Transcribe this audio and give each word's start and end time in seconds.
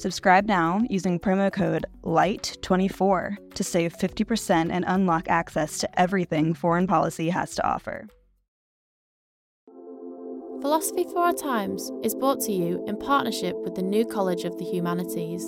Subscribe 0.00 0.46
now 0.46 0.80
using 0.88 1.20
promo 1.20 1.52
code 1.52 1.84
LIGHT24 2.04 3.52
to 3.54 3.62
save 3.62 3.94
50% 3.94 4.70
and 4.72 4.82
unlock 4.88 5.28
access 5.28 5.76
to 5.76 6.00
everything 6.00 6.54
foreign 6.54 6.86
policy 6.86 7.28
has 7.28 7.54
to 7.56 7.68
offer. 7.68 8.08
Philosophy 10.62 11.04
for 11.04 11.18
Our 11.18 11.34
Times 11.34 11.92
is 12.02 12.14
brought 12.14 12.40
to 12.46 12.52
you 12.52 12.82
in 12.86 12.96
partnership 12.96 13.54
with 13.56 13.74
the 13.74 13.82
New 13.82 14.06
College 14.06 14.44
of 14.44 14.56
the 14.56 14.64
Humanities, 14.64 15.46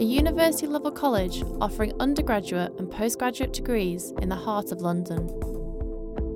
a 0.00 0.02
university 0.02 0.66
level 0.66 0.90
college 0.90 1.44
offering 1.60 1.92
undergraduate 2.00 2.72
and 2.80 2.90
postgraduate 2.90 3.52
degrees 3.52 4.12
in 4.20 4.28
the 4.28 4.34
heart 4.34 4.72
of 4.72 4.80
London. 4.80 5.28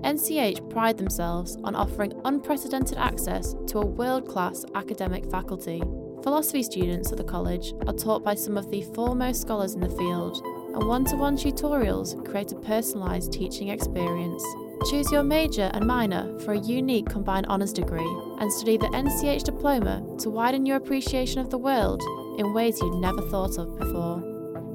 NCH 0.05 0.70
pride 0.70 0.97
themselves 0.97 1.56
on 1.65 1.75
offering 1.75 2.12
unprecedented 2.25 2.98
access 2.98 3.56
to 3.67 3.81
a 3.81 3.84
world 3.84 4.28
class 4.28 4.65
academic 4.77 5.28
faculty. 5.28 5.83
Philosophy 6.23 6.63
students 6.63 7.13
at 7.13 7.19
the 7.19 7.25
college 7.25 7.75
are 7.87 7.93
taught 7.93 8.25
by 8.25 8.35
some 8.35 8.57
of 8.57 8.71
the 8.71 8.83
foremost 8.95 9.41
scholars 9.41 9.75
in 9.75 9.81
the 9.81 9.89
field, 9.89 10.43
and 10.75 10.87
one 10.87 11.05
to 11.07 11.17
one 11.17 11.37
tutorials 11.37 12.25
create 12.29 12.53
a 12.53 12.57
personalised 12.57 13.33
teaching 13.33 13.69
experience. 13.69 14.45
Choose 14.91 15.11
your 15.11 15.23
major 15.23 15.71
and 15.75 15.87
minor 15.87 16.39
for 16.41 16.53
a 16.53 16.59
unique 16.59 17.09
combined 17.09 17.47
honours 17.47 17.73
degree 17.73 18.09
and 18.39 18.53
study 18.53 18.77
the 18.77 18.87
NCH 18.87 19.45
diploma 19.45 20.05
to 20.19 20.31
widen 20.31 20.67
your 20.67 20.77
appreciation 20.77 21.41
of 21.41 21.51
the 21.51 21.59
world 21.59 22.03
in 22.39 22.55
ways 22.55 22.81
you'd 22.81 23.01
never 23.01 23.23
thought 23.23 23.59
of 23.59 23.77
before. 23.79 24.21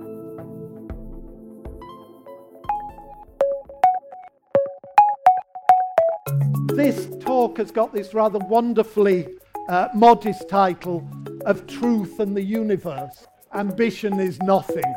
This 6.82 7.08
talk 7.20 7.60
has 7.60 7.70
got 7.70 7.94
this 7.94 8.16
rather 8.16 8.40
wonderfully 8.40 9.28
uh, 9.70 9.90
modest 9.94 10.50
title 10.50 11.08
of 11.46 11.68
Truth 11.68 12.20
and 12.20 12.36
the 12.36 12.42
Universe. 12.42 13.28
Ambition 13.54 14.20
is 14.20 14.40
nothing. 14.40 14.96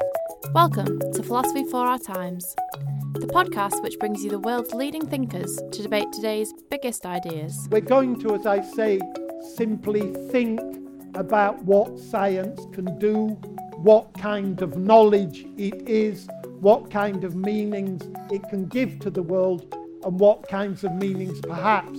Welcome 0.54 0.98
to 1.12 1.22
Philosophy 1.22 1.62
for 1.64 1.86
Our 1.86 1.98
Times, 1.98 2.56
the 3.12 3.26
podcast 3.26 3.82
which 3.82 3.98
brings 3.98 4.24
you 4.24 4.30
the 4.30 4.38
world's 4.38 4.72
leading 4.72 5.06
thinkers 5.06 5.60
to 5.72 5.82
debate 5.82 6.10
today's 6.10 6.54
biggest 6.70 7.04
ideas. 7.04 7.68
We're 7.70 7.82
going 7.82 8.18
to, 8.20 8.34
as 8.34 8.46
I 8.46 8.62
say, 8.62 8.98
simply 9.54 10.10
think 10.30 10.60
about 11.14 11.62
what 11.64 11.98
science 11.98 12.62
can 12.72 12.98
do, 12.98 13.36
what 13.76 14.14
kind 14.14 14.62
of 14.62 14.78
knowledge 14.78 15.44
it 15.58 15.86
is, 15.86 16.28
what 16.60 16.90
kind 16.90 17.24
of 17.24 17.36
meanings 17.36 18.08
it 18.32 18.42
can 18.48 18.68
give 18.68 19.00
to 19.00 19.10
the 19.10 19.22
world, 19.22 19.83
and 20.04 20.20
what 20.20 20.48
kinds 20.48 20.84
of 20.84 20.92
meanings 20.92 21.40
perhaps 21.40 21.98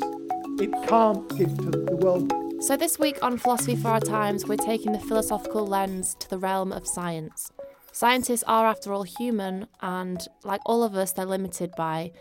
it 0.60 0.72
can't 0.88 1.28
give 1.38 1.58
to 1.58 1.72
the 1.72 1.96
world. 1.98 2.32
So, 2.62 2.78
this 2.78 2.98
week 2.98 3.18
on 3.22 3.38
Philosophy 3.38 3.76
for 3.76 3.90
Our 3.90 4.00
Times, 4.00 4.46
we're 4.46 4.56
taking 4.56 4.94
the 4.94 5.00
philosophical 5.00 5.68
lens 5.68 6.16
to 6.20 6.30
the 6.30 6.38
realm 6.38 6.72
of 6.72 6.88
science. 6.88 7.52
Scientists 7.92 8.44
are, 8.48 8.66
after 8.66 8.94
all, 8.94 9.04
human, 9.04 9.68
and 9.82 10.26
like 10.44 10.62
all 10.66 10.84
of 10.84 10.96
us, 10.96 11.12
they're 11.12 11.26
limited 11.26 11.72
by 11.78 12.12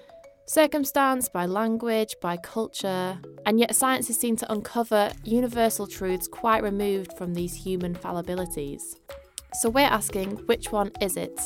circumstance, 0.47 1.29
by 1.29 1.47
language, 1.47 2.17
by 2.21 2.37
culture, 2.37 3.19
and 3.47 3.59
yet 3.59 3.75
science 3.75 4.11
is 4.11 4.19
seen 4.19 4.37
to 4.37 4.53
uncover 4.53 5.13
universal 5.25 5.87
truths 5.87 6.29
quite 6.29 6.63
removed 6.63 7.13
from 7.17 7.35
these 7.35 7.55
human 7.55 7.95
fallibilities. 7.95 8.83
So, 9.61 9.71
we're 9.71 9.83
asking 9.83 10.33
which 10.47 10.73
one 10.73 10.91
is 11.01 11.17
it? 11.17 11.41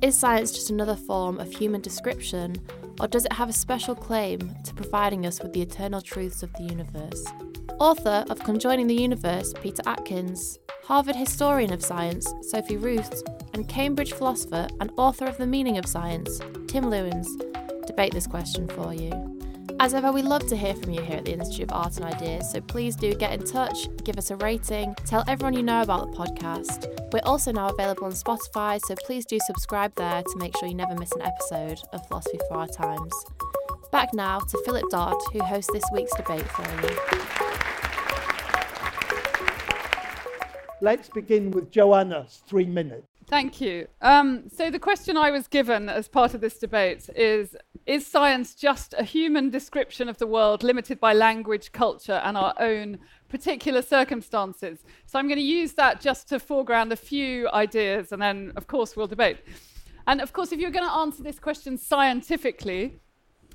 Is 0.00 0.16
science 0.16 0.52
just 0.52 0.70
another 0.70 0.96
form 0.96 1.38
of 1.38 1.52
human 1.52 1.80
description, 1.80 2.56
or 3.02 3.08
does 3.08 3.24
it 3.24 3.32
have 3.32 3.48
a 3.48 3.52
special 3.52 3.96
claim 3.96 4.54
to 4.64 4.72
providing 4.74 5.26
us 5.26 5.42
with 5.42 5.52
the 5.52 5.60
eternal 5.60 6.00
truths 6.00 6.44
of 6.44 6.52
the 6.54 6.62
universe? 6.62 7.24
Author 7.80 8.24
of 8.30 8.38
Conjuring 8.38 8.86
the 8.86 8.94
Universe, 8.94 9.52
Peter 9.60 9.82
Atkins, 9.86 10.60
Harvard 10.84 11.16
historian 11.16 11.72
of 11.72 11.82
science, 11.82 12.32
Sophie 12.42 12.76
Roos, 12.76 13.24
and 13.54 13.68
Cambridge 13.68 14.12
philosopher 14.12 14.68
and 14.80 14.92
author 14.96 15.26
of 15.26 15.36
The 15.36 15.46
Meaning 15.46 15.78
of 15.78 15.86
Science, 15.86 16.38
Tim 16.68 16.84
Lewens, 16.84 17.26
debate 17.86 18.14
this 18.14 18.28
question 18.28 18.68
for 18.68 18.94
you. 18.94 19.31
As 19.82 19.94
ever, 19.94 20.12
we 20.12 20.22
love 20.22 20.46
to 20.46 20.54
hear 20.56 20.76
from 20.76 20.92
you 20.92 21.02
here 21.02 21.16
at 21.16 21.24
the 21.24 21.32
Institute 21.32 21.72
of 21.72 21.76
Art 21.76 21.96
and 21.96 22.04
Ideas, 22.04 22.52
so 22.52 22.60
please 22.60 22.94
do 22.94 23.16
get 23.16 23.32
in 23.32 23.44
touch, 23.44 23.88
give 24.04 24.16
us 24.16 24.30
a 24.30 24.36
rating, 24.36 24.94
tell 25.06 25.24
everyone 25.26 25.54
you 25.54 25.64
know 25.64 25.82
about 25.82 26.08
the 26.08 26.16
podcast. 26.16 26.86
We're 27.12 27.18
also 27.24 27.50
now 27.50 27.68
available 27.68 28.04
on 28.04 28.12
Spotify, 28.12 28.80
so 28.86 28.94
please 29.04 29.26
do 29.26 29.40
subscribe 29.44 29.92
there 29.96 30.22
to 30.22 30.36
make 30.36 30.56
sure 30.56 30.68
you 30.68 30.76
never 30.76 30.94
miss 30.94 31.10
an 31.10 31.22
episode 31.22 31.80
of 31.92 32.06
Philosophy 32.06 32.38
for 32.46 32.58
Our 32.58 32.68
Times. 32.68 33.12
Back 33.90 34.14
now 34.14 34.38
to 34.38 34.62
Philip 34.64 34.84
Dodd, 34.88 35.20
who 35.32 35.40
hosts 35.40 35.72
this 35.72 35.82
week's 35.92 36.14
debate 36.14 36.46
for 36.46 36.62
you. 36.62 36.96
Let's 40.80 41.08
begin 41.08 41.50
with 41.50 41.72
Joanna's 41.72 42.44
three 42.46 42.66
minutes. 42.66 43.11
Thank 43.32 43.62
you. 43.62 43.88
Um, 44.02 44.50
so, 44.54 44.70
the 44.70 44.78
question 44.78 45.16
I 45.16 45.30
was 45.30 45.48
given 45.48 45.88
as 45.88 46.06
part 46.06 46.34
of 46.34 46.42
this 46.42 46.58
debate 46.58 47.08
is 47.16 47.56
Is 47.86 48.06
science 48.06 48.54
just 48.54 48.94
a 48.98 49.04
human 49.04 49.48
description 49.48 50.10
of 50.10 50.18
the 50.18 50.26
world 50.26 50.62
limited 50.62 51.00
by 51.00 51.14
language, 51.14 51.72
culture, 51.72 52.20
and 52.24 52.36
our 52.36 52.52
own 52.58 52.98
particular 53.30 53.80
circumstances? 53.80 54.84
So, 55.06 55.18
I'm 55.18 55.28
going 55.28 55.38
to 55.38 55.42
use 55.42 55.72
that 55.72 55.98
just 55.98 56.28
to 56.28 56.38
foreground 56.38 56.92
a 56.92 56.96
few 56.96 57.48
ideas, 57.54 58.12
and 58.12 58.20
then, 58.20 58.52
of 58.54 58.66
course, 58.66 58.96
we'll 58.96 59.06
debate. 59.06 59.38
And, 60.06 60.20
of 60.20 60.34
course, 60.34 60.52
if 60.52 60.60
you're 60.60 60.70
going 60.70 60.86
to 60.86 60.92
answer 60.92 61.22
this 61.22 61.38
question 61.38 61.78
scientifically, 61.78 63.00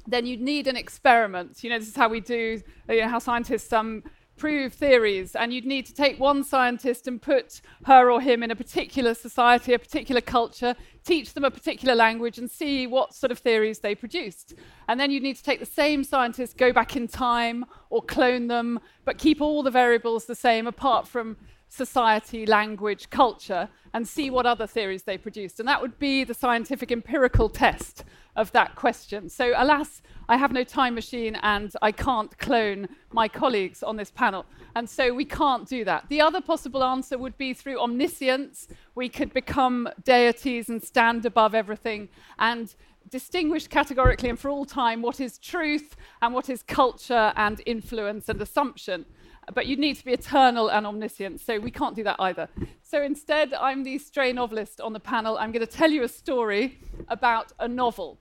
then 0.07 0.25
you'd 0.25 0.41
need 0.41 0.65
an 0.65 0.75
experiment. 0.75 1.63
You 1.63 1.69
know, 1.69 1.77
this 1.77 1.89
is 1.89 1.95
how 1.95 2.09
we 2.09 2.19
do, 2.19 2.63
you 2.89 3.01
know, 3.01 3.09
how 3.09 3.19
scientists 3.19 3.71
um, 3.71 4.03
prove 4.37 4.73
theories, 4.73 5.35
and 5.35 5.51
you'd 5.53 5.65
need 5.65 5.85
to 5.87 5.93
take 5.93 6.19
one 6.19 6.43
scientist 6.43 7.07
and 7.07 7.21
put 7.21 7.61
her 7.85 8.11
or 8.11 8.21
him 8.21 8.43
in 8.43 8.51
a 8.51 8.55
particular 8.55 9.13
society, 9.13 9.73
a 9.73 9.79
particular 9.79 10.21
culture, 10.21 10.75
teach 11.03 11.33
them 11.33 11.43
a 11.43 11.51
particular 11.51 11.95
language, 11.95 12.37
and 12.37 12.49
see 12.49 12.87
what 12.87 13.13
sort 13.13 13.31
of 13.31 13.39
theories 13.39 13.79
they 13.79 13.95
produced. 13.95 14.53
And 14.87 14.99
then 14.99 15.11
you'd 15.11 15.23
need 15.23 15.37
to 15.37 15.43
take 15.43 15.59
the 15.59 15.65
same 15.65 16.03
scientist, 16.03 16.57
go 16.57 16.71
back 16.71 16.95
in 16.95 17.07
time, 17.07 17.65
or 17.89 18.01
clone 18.01 18.47
them, 18.47 18.79
but 19.05 19.17
keep 19.17 19.41
all 19.41 19.63
the 19.63 19.71
variables 19.71 20.25
the 20.25 20.35
same 20.35 20.67
apart 20.67 21.07
from 21.07 21.37
society, 21.69 22.45
language, 22.45 23.09
culture, 23.09 23.69
and 23.94 24.07
see 24.07 24.29
what 24.29 24.45
other 24.45 24.67
theories 24.67 25.03
they 25.03 25.17
produced. 25.17 25.59
And 25.59 25.67
that 25.67 25.81
would 25.81 26.00
be 26.00 26.23
the 26.23 26.33
scientific 26.33 26.91
empirical 26.91 27.50
test 27.50 28.03
of 28.38 28.51
that 28.54 28.75
question. 28.75 29.28
So, 29.28 29.54
alas, 29.57 30.01
I 30.30 30.38
have 30.38 30.54
no 30.54 30.63
time 30.63 30.95
machine 30.95 31.36
and 31.42 31.74
I 31.81 31.92
can't 31.92 32.38
clone 32.38 32.88
my 33.12 33.28
colleagues 33.28 33.84
on 33.84 33.98
this 33.98 34.12
panel. 34.12 34.45
And 34.75 34.89
so 34.89 35.13
we 35.13 35.25
can't 35.25 35.68
do 35.68 35.84
that. 35.86 36.06
The 36.07 36.22
other 36.22 36.39
possible 36.39 36.84
answer 36.84 37.18
would 37.18 37.38
be 37.38 37.54
through 37.54 37.80
omniscience. 37.80 38.68
We 38.95 39.10
could 39.10 39.34
become 39.34 39.89
deities 40.04 40.69
and 40.69 40.81
stand 40.81 41.25
above 41.25 41.56
everything 41.56 42.10
and 42.39 42.74
distinguish 43.10 43.68
categorically 43.68 44.30
and 44.30 44.38
for 44.38 44.50
all 44.50 44.66
time 44.66 45.01
what 45.01 45.19
is 45.19 45.38
truth 45.38 45.95
and 46.22 46.34
what 46.34 46.50
is 46.50 46.62
culture 46.62 47.31
and 47.38 47.62
influence 47.66 48.28
and 48.28 48.42
assumption 48.42 49.06
but 49.54 49.66
you 49.66 49.78
need 49.78 49.95
to 49.95 50.06
be 50.06 50.13
eternal 50.13 50.69
and 50.69 50.86
omniscient, 50.86 51.39
so 51.39 51.60
we 51.60 51.72
can't 51.72 51.95
do 51.95 52.04
that 52.04 52.18
either. 52.19 52.50
So 52.84 53.01
instead, 53.01 53.54
I'm 53.54 53.84
the 53.84 53.98
stray 53.98 54.34
novelist 54.34 54.81
on 54.81 54.94
the 54.94 55.00
panel. 55.00 55.38
I'm 55.38 55.51
going 55.51 55.66
to 55.66 55.72
tell 55.72 55.89
you 55.89 56.04
a 56.04 56.07
story 56.10 56.80
about 57.07 57.54
a 57.60 57.68
novel, 57.68 58.19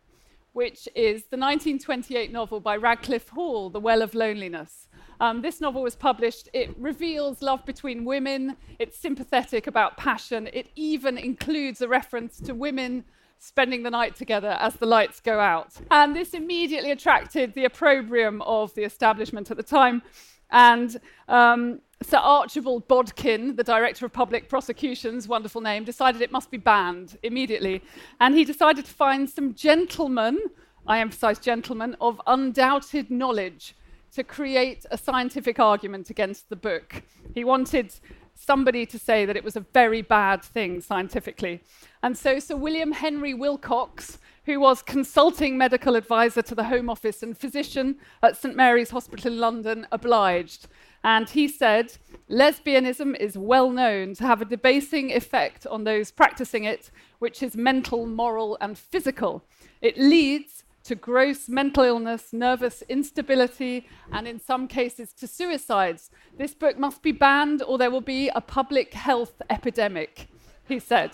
which 0.56 0.88
is 0.94 1.24
the 1.24 1.36
1928 1.36 2.32
novel 2.32 2.60
by 2.60 2.74
Radcliffe 2.74 3.28
Hall, 3.28 3.68
The 3.68 3.78
Well 3.78 4.00
of 4.00 4.14
Loneliness. 4.14 4.88
Um, 5.20 5.42
this 5.42 5.60
novel 5.60 5.82
was 5.82 5.94
published. 5.94 6.48
It 6.54 6.74
reveals 6.78 7.42
love 7.42 7.66
between 7.66 8.06
women. 8.06 8.56
It's 8.78 8.98
sympathetic 8.98 9.66
about 9.66 9.98
passion. 9.98 10.48
It 10.54 10.68
even 10.74 11.18
includes 11.18 11.82
a 11.82 11.88
reference 11.88 12.40
to 12.40 12.54
women 12.54 13.04
spending 13.38 13.82
the 13.82 13.90
night 13.90 14.16
together 14.16 14.56
as 14.58 14.76
the 14.76 14.86
lights 14.86 15.20
go 15.20 15.40
out. 15.40 15.74
And 15.90 16.16
this 16.16 16.32
immediately 16.32 16.90
attracted 16.90 17.52
the 17.52 17.66
opprobrium 17.66 18.40
of 18.40 18.74
the 18.74 18.84
establishment 18.84 19.50
at 19.50 19.58
the 19.58 19.62
time. 19.62 20.00
And 20.50 20.98
um, 21.28 21.80
Sir 22.02 22.18
Archibald 22.18 22.86
Bodkin, 22.88 23.56
the 23.56 23.64
Director 23.64 24.04
of 24.04 24.12
Public 24.12 24.50
Prosecutions, 24.50 25.26
wonderful 25.26 25.62
name, 25.62 25.82
decided 25.82 26.20
it 26.20 26.30
must 26.30 26.50
be 26.50 26.58
banned 26.58 27.18
immediately. 27.22 27.82
And 28.20 28.34
he 28.34 28.44
decided 28.44 28.84
to 28.84 28.92
find 28.92 29.28
some 29.28 29.54
gentlemen, 29.54 30.38
I 30.86 31.00
emphasize 31.00 31.38
gentlemen, 31.38 31.96
of 32.00 32.20
undoubted 32.26 33.10
knowledge 33.10 33.74
to 34.12 34.22
create 34.22 34.84
a 34.90 34.98
scientific 34.98 35.58
argument 35.58 36.10
against 36.10 36.50
the 36.50 36.56
book. 36.56 37.02
He 37.34 37.44
wanted 37.44 37.94
somebody 38.34 38.84
to 38.84 38.98
say 38.98 39.24
that 39.24 39.36
it 39.36 39.44
was 39.44 39.56
a 39.56 39.60
very 39.60 40.02
bad 40.02 40.42
thing 40.42 40.82
scientifically. 40.82 41.62
And 42.02 42.16
so 42.16 42.38
Sir 42.38 42.56
William 42.56 42.92
Henry 42.92 43.32
Wilcox, 43.32 44.18
who 44.44 44.60
was 44.60 44.82
consulting 44.82 45.56
medical 45.56 45.96
advisor 45.96 46.42
to 46.42 46.54
the 46.54 46.64
Home 46.64 46.90
Office 46.90 47.22
and 47.22 47.36
physician 47.36 47.96
at 48.22 48.36
St 48.36 48.54
Mary's 48.54 48.90
Hospital 48.90 49.32
in 49.32 49.40
London, 49.40 49.86
obliged. 49.90 50.68
And 51.04 51.28
he 51.28 51.46
said, 51.48 51.96
lesbianism 52.28 53.16
is 53.18 53.38
well 53.38 53.70
known 53.70 54.14
to 54.14 54.24
have 54.24 54.42
a 54.42 54.46
debasing 54.46 55.12
effect 55.12 55.66
on 55.66 55.84
those 55.84 56.10
practicing 56.10 56.64
it, 56.64 56.90
which 57.18 57.42
is 57.42 57.56
mental, 57.56 58.06
moral, 58.06 58.58
and 58.60 58.76
physical. 58.76 59.44
It 59.80 59.96
leads 59.98 60.64
to 60.84 60.94
gross 60.94 61.48
mental 61.48 61.82
illness, 61.82 62.32
nervous 62.32 62.82
instability, 62.88 63.88
and 64.12 64.28
in 64.28 64.38
some 64.40 64.68
cases 64.68 65.12
to 65.12 65.26
suicides. 65.26 66.10
This 66.38 66.54
book 66.54 66.78
must 66.78 67.02
be 67.02 67.12
banned 67.12 67.62
or 67.62 67.76
there 67.76 67.90
will 67.90 68.00
be 68.00 68.28
a 68.28 68.40
public 68.40 68.94
health 68.94 69.42
epidemic, 69.50 70.28
he 70.68 70.78
said. 70.78 71.10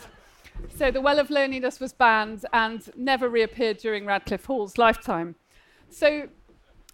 So 0.77 0.91
The 0.91 1.01
Well 1.01 1.19
of 1.19 1.31
Loneliness 1.31 1.81
was 1.81 1.95
banned 1.95 2.45
and 2.53 2.91
never 2.97 3.31
reappeared 3.31 3.79
during 3.79 4.05
Radcliffe 4.05 4.45
Hall's 4.45 4.77
lifetime. 4.77 5.37
So 5.89 6.29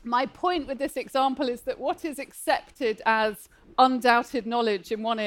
my 0.09 0.27
point 0.27 0.67
with 0.67 0.79
this 0.79 0.97
example 0.97 1.49
is 1.49 1.63
that 1.63 1.79
what 1.79 2.05
is 2.05 2.19
accepted 2.19 3.03
as 3.07 3.49
undoubted 3.79 4.47
knowledge 4.47 4.91
in 4.93 5.03
one 5.03 5.21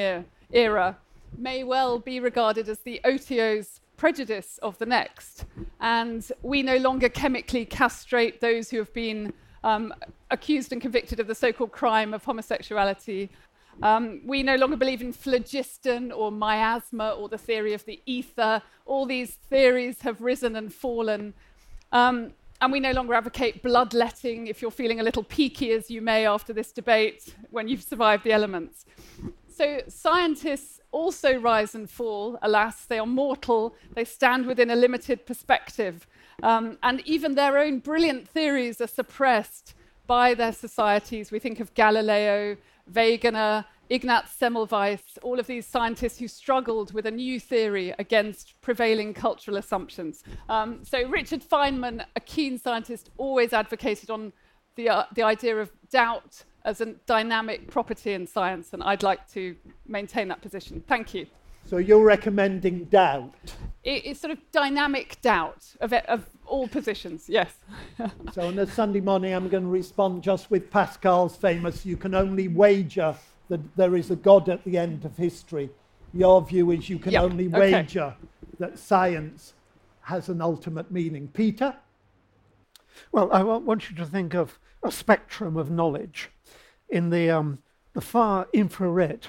era 0.52 0.96
may 1.38 1.64
well 1.64 1.98
be 1.98 2.20
regarded 2.20 2.68
as 2.68 2.80
the 2.80 3.00
OTO's 3.04 3.80
prejudice 3.96 4.58
of 4.62 4.76
the 4.78 4.86
next. 4.86 5.44
And 5.80 6.28
we 6.42 6.62
no 6.62 6.76
longer 6.76 7.08
chemically 7.08 7.64
castrate 7.64 8.40
those 8.40 8.70
who 8.70 8.78
have 8.78 8.92
been 8.92 9.32
um, 9.64 9.94
accused 10.30 10.72
and 10.72 10.82
convicted 10.82 11.20
of 11.20 11.26
the 11.26 11.34
so 11.34 11.52
called 11.52 11.72
crime 11.72 12.12
of 12.12 12.24
homosexuality. 12.24 13.30
Um, 13.82 14.20
we 14.26 14.42
no 14.42 14.56
longer 14.56 14.76
believe 14.76 15.00
in 15.00 15.12
phlogiston 15.12 16.12
or 16.12 16.30
miasma 16.30 17.10
or 17.10 17.28
the 17.28 17.38
theory 17.38 17.72
of 17.72 17.84
the 17.84 18.00
ether. 18.04 18.62
All 18.86 19.06
these 19.06 19.30
theories 19.48 20.02
have 20.02 20.20
risen 20.20 20.56
and 20.56 20.72
fallen. 20.72 21.32
Um, 21.92 22.32
and 22.62 22.70
we 22.70 22.78
no 22.78 22.92
longer 22.92 23.12
advocate 23.14 23.60
bloodletting 23.60 24.46
if 24.46 24.62
you're 24.62 24.70
feeling 24.70 25.00
a 25.00 25.02
little 25.02 25.24
peaky, 25.24 25.72
as 25.72 25.90
you 25.90 26.00
may 26.00 26.24
after 26.24 26.52
this 26.52 26.70
debate, 26.70 27.34
when 27.50 27.66
you've 27.66 27.82
survived 27.82 28.22
the 28.22 28.30
elements. 28.30 28.86
So 29.48 29.82
scientists 29.88 30.80
also 30.92 31.34
rise 31.40 31.74
and 31.74 31.90
fall, 31.90 32.38
alas, 32.40 32.84
they 32.84 33.00
are 33.00 33.06
mortal, 33.06 33.74
they 33.94 34.04
stand 34.04 34.46
within 34.46 34.70
a 34.70 34.76
limited 34.76 35.26
perspective. 35.26 36.06
Um, 36.44 36.78
and 36.84 37.00
even 37.04 37.34
their 37.34 37.58
own 37.58 37.80
brilliant 37.80 38.28
theories 38.28 38.80
are 38.80 38.86
suppressed 38.86 39.74
by 40.06 40.32
their 40.34 40.52
societies. 40.52 41.32
We 41.32 41.40
think 41.40 41.58
of 41.58 41.74
Galileo, 41.74 42.56
Wegener, 42.92 43.64
Ignaz 43.92 44.34
Semmelweis, 44.40 45.02
all 45.20 45.38
of 45.38 45.46
these 45.46 45.66
scientists 45.66 46.18
who 46.18 46.26
struggled 46.26 46.94
with 46.94 47.04
a 47.04 47.10
new 47.10 47.38
theory 47.38 47.94
against 47.98 48.58
prevailing 48.62 49.12
cultural 49.12 49.58
assumptions. 49.58 50.24
Um, 50.48 50.80
so 50.82 51.06
Richard 51.10 51.42
Feynman, 51.42 52.02
a 52.16 52.20
keen 52.20 52.56
scientist, 52.56 53.10
always 53.18 53.52
advocated 53.52 54.08
on 54.08 54.32
the, 54.76 54.88
uh, 54.88 55.04
the 55.14 55.22
idea 55.22 55.58
of 55.58 55.70
doubt 55.90 56.42
as 56.64 56.80
a 56.80 56.86
dynamic 57.04 57.70
property 57.70 58.14
in 58.14 58.26
science, 58.26 58.72
and 58.72 58.82
I'd 58.82 59.02
like 59.02 59.30
to 59.32 59.54
maintain 59.86 60.28
that 60.28 60.40
position. 60.40 60.82
Thank 60.88 61.12
you. 61.12 61.26
So 61.66 61.76
you're 61.76 62.02
recommending 62.02 62.84
doubt? 62.84 63.34
It, 63.84 64.06
it's 64.06 64.20
sort 64.20 64.30
of 64.30 64.38
dynamic 64.52 65.20
doubt 65.20 65.66
of, 65.82 65.92
it, 65.92 66.06
of 66.06 66.24
all 66.46 66.66
positions, 66.66 67.28
yes. 67.28 67.52
so 68.32 68.46
on 68.46 68.58
a 68.58 68.66
Sunday 68.66 69.00
morning, 69.00 69.34
I'm 69.34 69.50
going 69.50 69.64
to 69.64 69.68
respond 69.68 70.22
just 70.22 70.50
with 70.50 70.70
Pascal's 70.70 71.36
famous, 71.36 71.84
you 71.84 71.98
can 71.98 72.14
only 72.14 72.48
wager 72.48 73.14
that 73.52 73.76
there 73.76 73.94
is 73.96 74.10
a 74.10 74.16
God 74.16 74.48
at 74.48 74.64
the 74.64 74.78
end 74.78 75.04
of 75.04 75.18
history. 75.18 75.68
Your 76.14 76.40
view 76.40 76.70
is 76.70 76.88
you 76.88 76.98
can 76.98 77.12
yep. 77.12 77.24
only 77.24 77.48
wager 77.48 78.02
okay. 78.02 78.16
that 78.58 78.78
science 78.78 79.52
has 80.00 80.30
an 80.30 80.40
ultimate 80.40 80.90
meaning. 80.90 81.28
Peter? 81.28 81.76
Well, 83.12 83.30
I 83.30 83.42
want 83.42 83.90
you 83.90 83.96
to 83.96 84.06
think 84.06 84.32
of 84.32 84.58
a 84.82 84.90
spectrum 84.90 85.58
of 85.58 85.70
knowledge 85.70 86.30
in 86.88 87.10
the, 87.10 87.28
um, 87.28 87.58
the 87.92 88.00
far 88.00 88.48
infrared, 88.54 89.26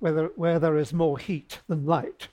where 0.00 0.12
there, 0.12 0.30
where 0.34 0.58
there 0.58 0.76
is 0.76 0.92
more 0.92 1.16
heat 1.16 1.60
than 1.68 1.86
light, 1.86 2.26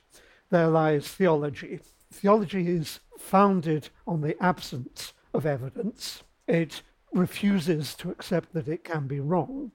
there 0.50 0.68
lies 0.68 1.08
theology. 1.10 1.80
Theology 2.12 2.68
is 2.70 3.02
founded 3.20 3.90
on 4.08 4.22
the 4.22 4.36
absence 4.44 5.14
of 5.36 5.46
evidence. 5.46 6.24
It 6.48 6.82
refuses 7.14 7.94
to 7.98 8.10
accept 8.10 8.52
that 8.54 8.68
it 8.68 8.84
can 8.84 9.06
be 9.06 9.20
wrong. 9.20 9.74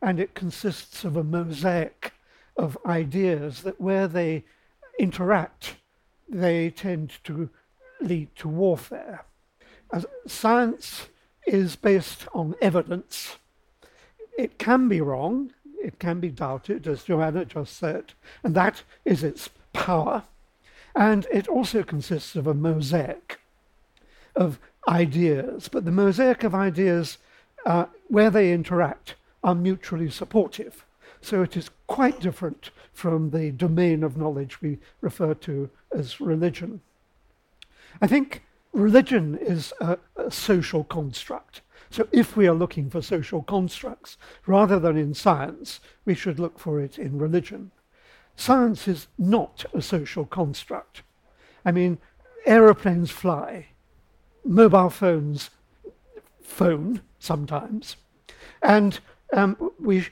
And 0.00 0.20
it 0.20 0.34
consists 0.34 1.04
of 1.04 1.16
a 1.16 1.24
mosaic 1.24 2.12
of 2.56 2.78
ideas 2.86 3.62
that, 3.62 3.80
where 3.80 4.08
they 4.08 4.44
interact, 4.98 5.76
they 6.28 6.70
tend 6.70 7.12
to 7.24 7.50
lead 8.00 8.34
to 8.36 8.48
warfare. 8.48 9.24
As 9.92 10.06
science 10.26 11.08
is 11.46 11.76
based 11.76 12.28
on 12.34 12.54
evidence, 12.60 13.36
it 14.36 14.58
can 14.58 14.88
be 14.88 15.00
wrong, 15.00 15.52
it 15.82 15.98
can 15.98 16.20
be 16.20 16.28
doubted, 16.28 16.86
as 16.86 17.04
Joanna 17.04 17.44
just 17.44 17.76
said, 17.76 18.12
and 18.44 18.54
that 18.54 18.82
is 19.04 19.24
its 19.24 19.48
power. 19.72 20.24
And 20.94 21.26
it 21.32 21.48
also 21.48 21.82
consists 21.82 22.36
of 22.36 22.46
a 22.46 22.54
mosaic 22.54 23.40
of 24.34 24.58
ideas, 24.86 25.68
but 25.68 25.84
the 25.84 25.90
mosaic 25.90 26.44
of 26.44 26.54
ideas, 26.54 27.18
uh, 27.66 27.86
where 28.08 28.30
they 28.30 28.52
interact, 28.52 29.14
are 29.42 29.54
mutually 29.54 30.10
supportive. 30.10 30.84
So 31.20 31.42
it 31.42 31.56
is 31.56 31.70
quite 31.86 32.20
different 32.20 32.70
from 32.92 33.30
the 33.30 33.50
domain 33.50 34.02
of 34.02 34.16
knowledge 34.16 34.60
we 34.60 34.78
refer 35.00 35.34
to 35.34 35.70
as 35.92 36.20
religion. 36.20 36.80
I 38.00 38.06
think 38.06 38.44
religion 38.72 39.36
is 39.40 39.72
a, 39.80 39.98
a 40.16 40.30
social 40.30 40.84
construct. 40.84 41.62
So 41.90 42.06
if 42.12 42.36
we 42.36 42.46
are 42.46 42.54
looking 42.54 42.90
for 42.90 43.00
social 43.00 43.42
constructs, 43.42 44.18
rather 44.46 44.78
than 44.78 44.96
in 44.96 45.14
science, 45.14 45.80
we 46.04 46.14
should 46.14 46.38
look 46.38 46.58
for 46.58 46.80
it 46.80 46.98
in 46.98 47.18
religion. 47.18 47.70
Science 48.36 48.86
is 48.86 49.08
not 49.18 49.64
a 49.74 49.82
social 49.82 50.24
construct. 50.24 51.02
I 51.64 51.72
mean, 51.72 51.98
aeroplanes 52.46 53.10
fly, 53.10 53.68
mobile 54.44 54.90
phones 54.90 55.50
phone 56.42 57.02
sometimes, 57.18 57.96
and 58.62 59.00
um, 59.32 59.72
we, 59.78 60.06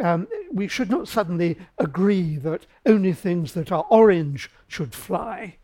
um, 0.00 0.28
we 0.52 0.68
should 0.68 0.90
not 0.90 1.08
suddenly 1.08 1.58
agree 1.78 2.36
that 2.36 2.66
only 2.86 3.12
things 3.12 3.52
that 3.54 3.72
are 3.72 3.86
orange 3.90 4.50
should 4.68 4.94
fly, 4.94 5.56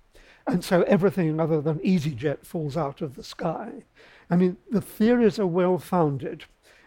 and 0.46 0.64
so 0.64 0.82
everything 0.82 1.40
other 1.40 1.60
than 1.60 1.78
EasyJet 1.80 2.44
falls 2.44 2.76
out 2.76 3.00
of 3.02 3.16
the 3.16 3.24
sky. 3.24 3.84
I 4.30 4.36
mean, 4.36 4.56
the 4.70 4.80
theories 4.80 5.38
are 5.38 5.46
well 5.46 5.78
founded 5.78 6.44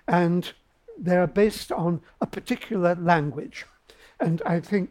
and 0.08 0.52
they're 0.98 1.28
based 1.28 1.72
on 1.72 2.02
a 2.20 2.26
particular 2.26 2.96
language. 2.96 3.66
And 4.20 4.42
I 4.46 4.60
think 4.60 4.90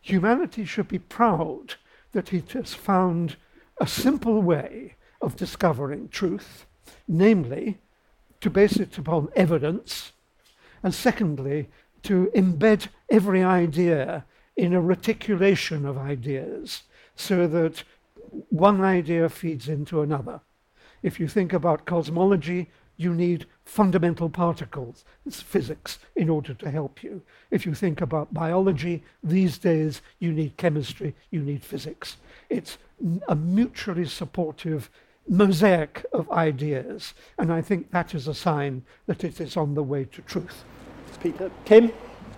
humanity 0.00 0.64
should 0.64 0.88
be 0.88 0.98
proud 0.98 1.74
that 2.12 2.32
it 2.32 2.52
has 2.52 2.74
found 2.74 3.36
a 3.80 3.86
simple 3.86 4.40
way 4.40 4.94
of 5.20 5.36
discovering 5.36 6.08
truth, 6.08 6.66
namely, 7.06 7.78
to 8.40 8.50
base 8.50 8.76
it 8.76 8.96
upon 8.98 9.30
evidence, 9.34 10.12
and 10.82 10.94
secondly, 10.94 11.68
to 12.02 12.30
embed 12.34 12.88
every 13.10 13.42
idea 13.42 14.24
in 14.56 14.72
a 14.72 14.80
reticulation 14.80 15.84
of 15.86 15.98
ideas 15.98 16.82
so 17.16 17.46
that 17.46 17.82
one 18.50 18.80
idea 18.80 19.28
feeds 19.28 19.68
into 19.68 20.02
another. 20.02 20.40
If 21.02 21.20
you 21.20 21.28
think 21.28 21.52
about 21.52 21.86
cosmology, 21.86 22.68
you 22.96 23.14
need 23.14 23.46
fundamental 23.64 24.28
particles, 24.28 25.04
it's 25.24 25.40
physics, 25.40 25.98
in 26.16 26.28
order 26.28 26.52
to 26.54 26.70
help 26.70 27.02
you. 27.02 27.22
If 27.50 27.64
you 27.64 27.74
think 27.74 28.00
about 28.00 28.34
biology, 28.34 29.04
these 29.22 29.56
days 29.56 30.02
you 30.18 30.32
need 30.32 30.56
chemistry, 30.56 31.14
you 31.30 31.40
need 31.40 31.62
physics. 31.62 32.16
It's 32.50 32.78
a 33.28 33.36
mutually 33.36 34.06
supportive 34.06 34.90
mosaic 35.28 36.04
of 36.12 36.30
ideas. 36.30 37.14
And 37.38 37.52
I 37.52 37.62
think 37.62 37.90
that 37.90 38.14
is 38.14 38.28
a 38.28 38.34
sign 38.34 38.82
that 39.06 39.24
it 39.24 39.40
is 39.40 39.56
on 39.56 39.74
the 39.74 39.82
way 39.82 40.04
to 40.04 40.22
truth. 40.22 40.64
Peter. 41.22 41.50
Kim? 41.64 41.92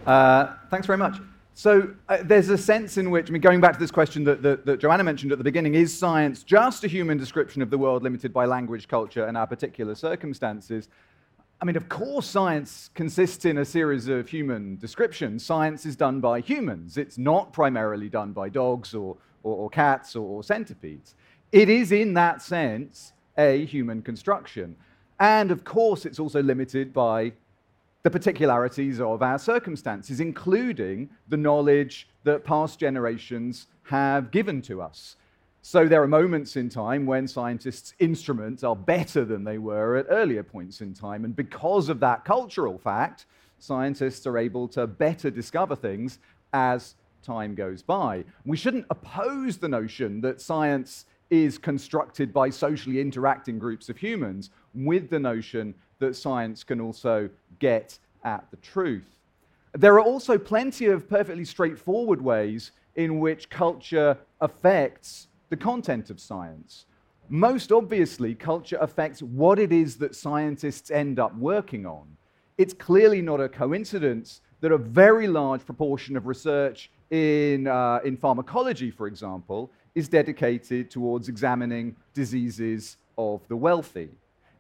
Uh, 0.07 0.55
thanks 0.71 0.87
very 0.87 0.99
much. 0.99 1.19
So 1.55 1.95
uh, 2.09 2.19
there's 2.23 2.49
a 2.49 2.57
sense 2.57 2.97
in 2.97 3.11
which, 3.11 3.29
I 3.29 3.33
mean, 3.33 3.43
going 3.43 3.61
back 3.61 3.75
to 3.75 3.79
this 3.79 3.91
question 3.91 4.25
that, 4.25 4.43
that, 4.43 4.65
that, 4.65 4.81
Joanna 4.81 5.05
mentioned 5.05 5.31
at 5.33 5.39
the 5.39 5.45
beginning, 5.45 5.75
is 5.75 5.97
science 5.97 6.43
just 6.43 6.85
a 6.85 6.89
human 6.89 7.19
description 7.19 7.61
of 7.61 7.69
the 7.69 7.77
world 7.77 8.03
limited 8.03 8.33
by 8.33 8.47
language, 8.47 8.89
culture, 8.89 9.27
and 9.27 9.37
our 9.37 9.47
particular 9.47 9.95
circumstances? 9.95 10.89
I 11.61 11.67
mean, 11.67 11.77
of 11.77 11.91
course, 11.91 12.27
science 12.27 12.89
consists 12.95 13.45
in 13.45 13.59
a 13.59 13.65
series 13.67 14.09
of 14.09 14.31
human 14.31 14.77
descriptions. 14.77 15.45
Science 15.45 15.85
is 15.85 15.97
done 15.97 16.21
by 16.21 16.41
humans. 16.41 16.97
It's 16.97 17.19
not 17.19 17.53
primarily 17.53 18.09
done 18.09 18.33
by 18.33 18.49
dogs 18.49 18.95
or, 18.95 19.19
or, 19.43 19.57
or 19.57 19.69
cats 19.69 20.17
or, 20.17 20.27
or 20.27 20.43
centipedes. 20.43 21.15
It 21.52 21.69
is, 21.69 21.90
in 21.90 22.14
that 22.14 22.42
sense, 22.42 23.12
a 23.37 23.64
human 23.64 24.02
construction. 24.02 24.76
And 25.19 25.50
of 25.50 25.64
course, 25.64 26.07
it's 26.07 26.21
also 26.21 26.42
limited 26.42 26.92
by 26.92 27.33
the 28.02 28.11
particularities 28.11 29.00
of 29.00 29.23
our 29.23 29.38
circumstances, 29.38 30.21
including 30.21 31.11
the 31.28 31.37
knowledge 31.37 32.09
that 32.25 32.45
past 32.45 32.78
generations 32.78 33.66
have 33.83 34.30
given 34.30 34.62
to 34.62 34.80
us. 34.80 35.16
So 35.62 35.87
there 35.87 36.02
are 36.02 36.09
moments 36.09 36.57
in 36.57 36.71
time 36.71 37.04
when 37.04 37.28
scientists' 37.28 37.95
instruments 37.99 38.64
are 38.64 38.76
better 38.76 39.26
than 39.26 39.45
they 39.45 39.59
were 39.59 39.97
at 39.97 40.07
earlier 40.09 40.42
points 40.42 40.80
in 40.80 40.95
time. 40.95 41.25
And 41.25 41.37
because 41.37 41.90
of 41.90 42.00
that 42.00 42.25
cultural 42.25 42.78
fact, 42.78 43.26
scientists 43.59 44.26
are 44.26 44.38
able 44.38 44.69
to 44.69 44.87
better 44.87 45.30
discover 45.30 45.76
things 45.76 46.19
as 46.54 46.95
time 47.23 47.54
goes 47.54 47.83
by. 47.83 48.25
We 48.47 48.57
shouldn't 48.57 48.87
oppose 48.88 49.59
the 49.59 49.69
notion 49.69 50.23
that 50.23 50.40
science 50.40 51.04
is 51.31 51.59
constructed 51.59 52.33
by 52.33 52.51
socially 52.51 53.01
interacting 53.01 53.59
groups 53.59 53.89
of 53.89 53.97
humans 53.97 54.51
with 54.75 55.09
the 55.11 55.19
notion 55.19 55.75
that 56.01 56.17
science 56.17 56.65
can 56.65 56.81
also 56.81 57.31
get 57.59 57.99
at 58.25 58.45
the 58.51 58.57
truth. 58.59 59.17
There 59.73 59.95
are 59.95 60.01
also 60.01 60.37
plenty 60.37 60.87
of 60.87 61.09
perfectly 61.09 61.45
straightforward 61.45 62.21
ways 62.21 62.73
in 62.97 63.21
which 63.21 63.49
culture 63.49 64.19
affects 64.41 65.29
the 65.49 65.57
content 65.57 66.11
of 66.11 66.19
science. 66.19 66.87
Most 67.29 67.71
obviously, 67.71 68.35
culture 68.35 68.79
affects 68.81 69.23
what 69.23 69.61
it 69.61 69.71
is 69.71 69.97
that 69.99 70.17
scientists 70.17 70.91
end 70.91 71.21
up 71.21 71.37
working 71.37 71.87
on. 71.87 72.17
It's 72.59 72.75
clearly 72.75 73.23
not 73.23 73.41
a 73.41 73.49
coincidence 73.49 74.41
that 74.61 74.73
a 74.73 74.79
very 74.79 75.29
large 75.29 75.65
proportion 75.65 76.17
of 76.17 76.27
research 76.27 76.91
in, 77.11 77.67
uh, 77.67 78.01
in 78.05 78.17
pharmacology, 78.17 78.91
for 78.91 79.07
example, 79.07 79.71
is 79.95 80.09
dedicated 80.09 80.91
towards 80.91 81.29
examining 81.29 81.97
diseases 82.15 82.97
of 83.19 83.41
the 83.49 83.57
wealthy. 83.57 84.09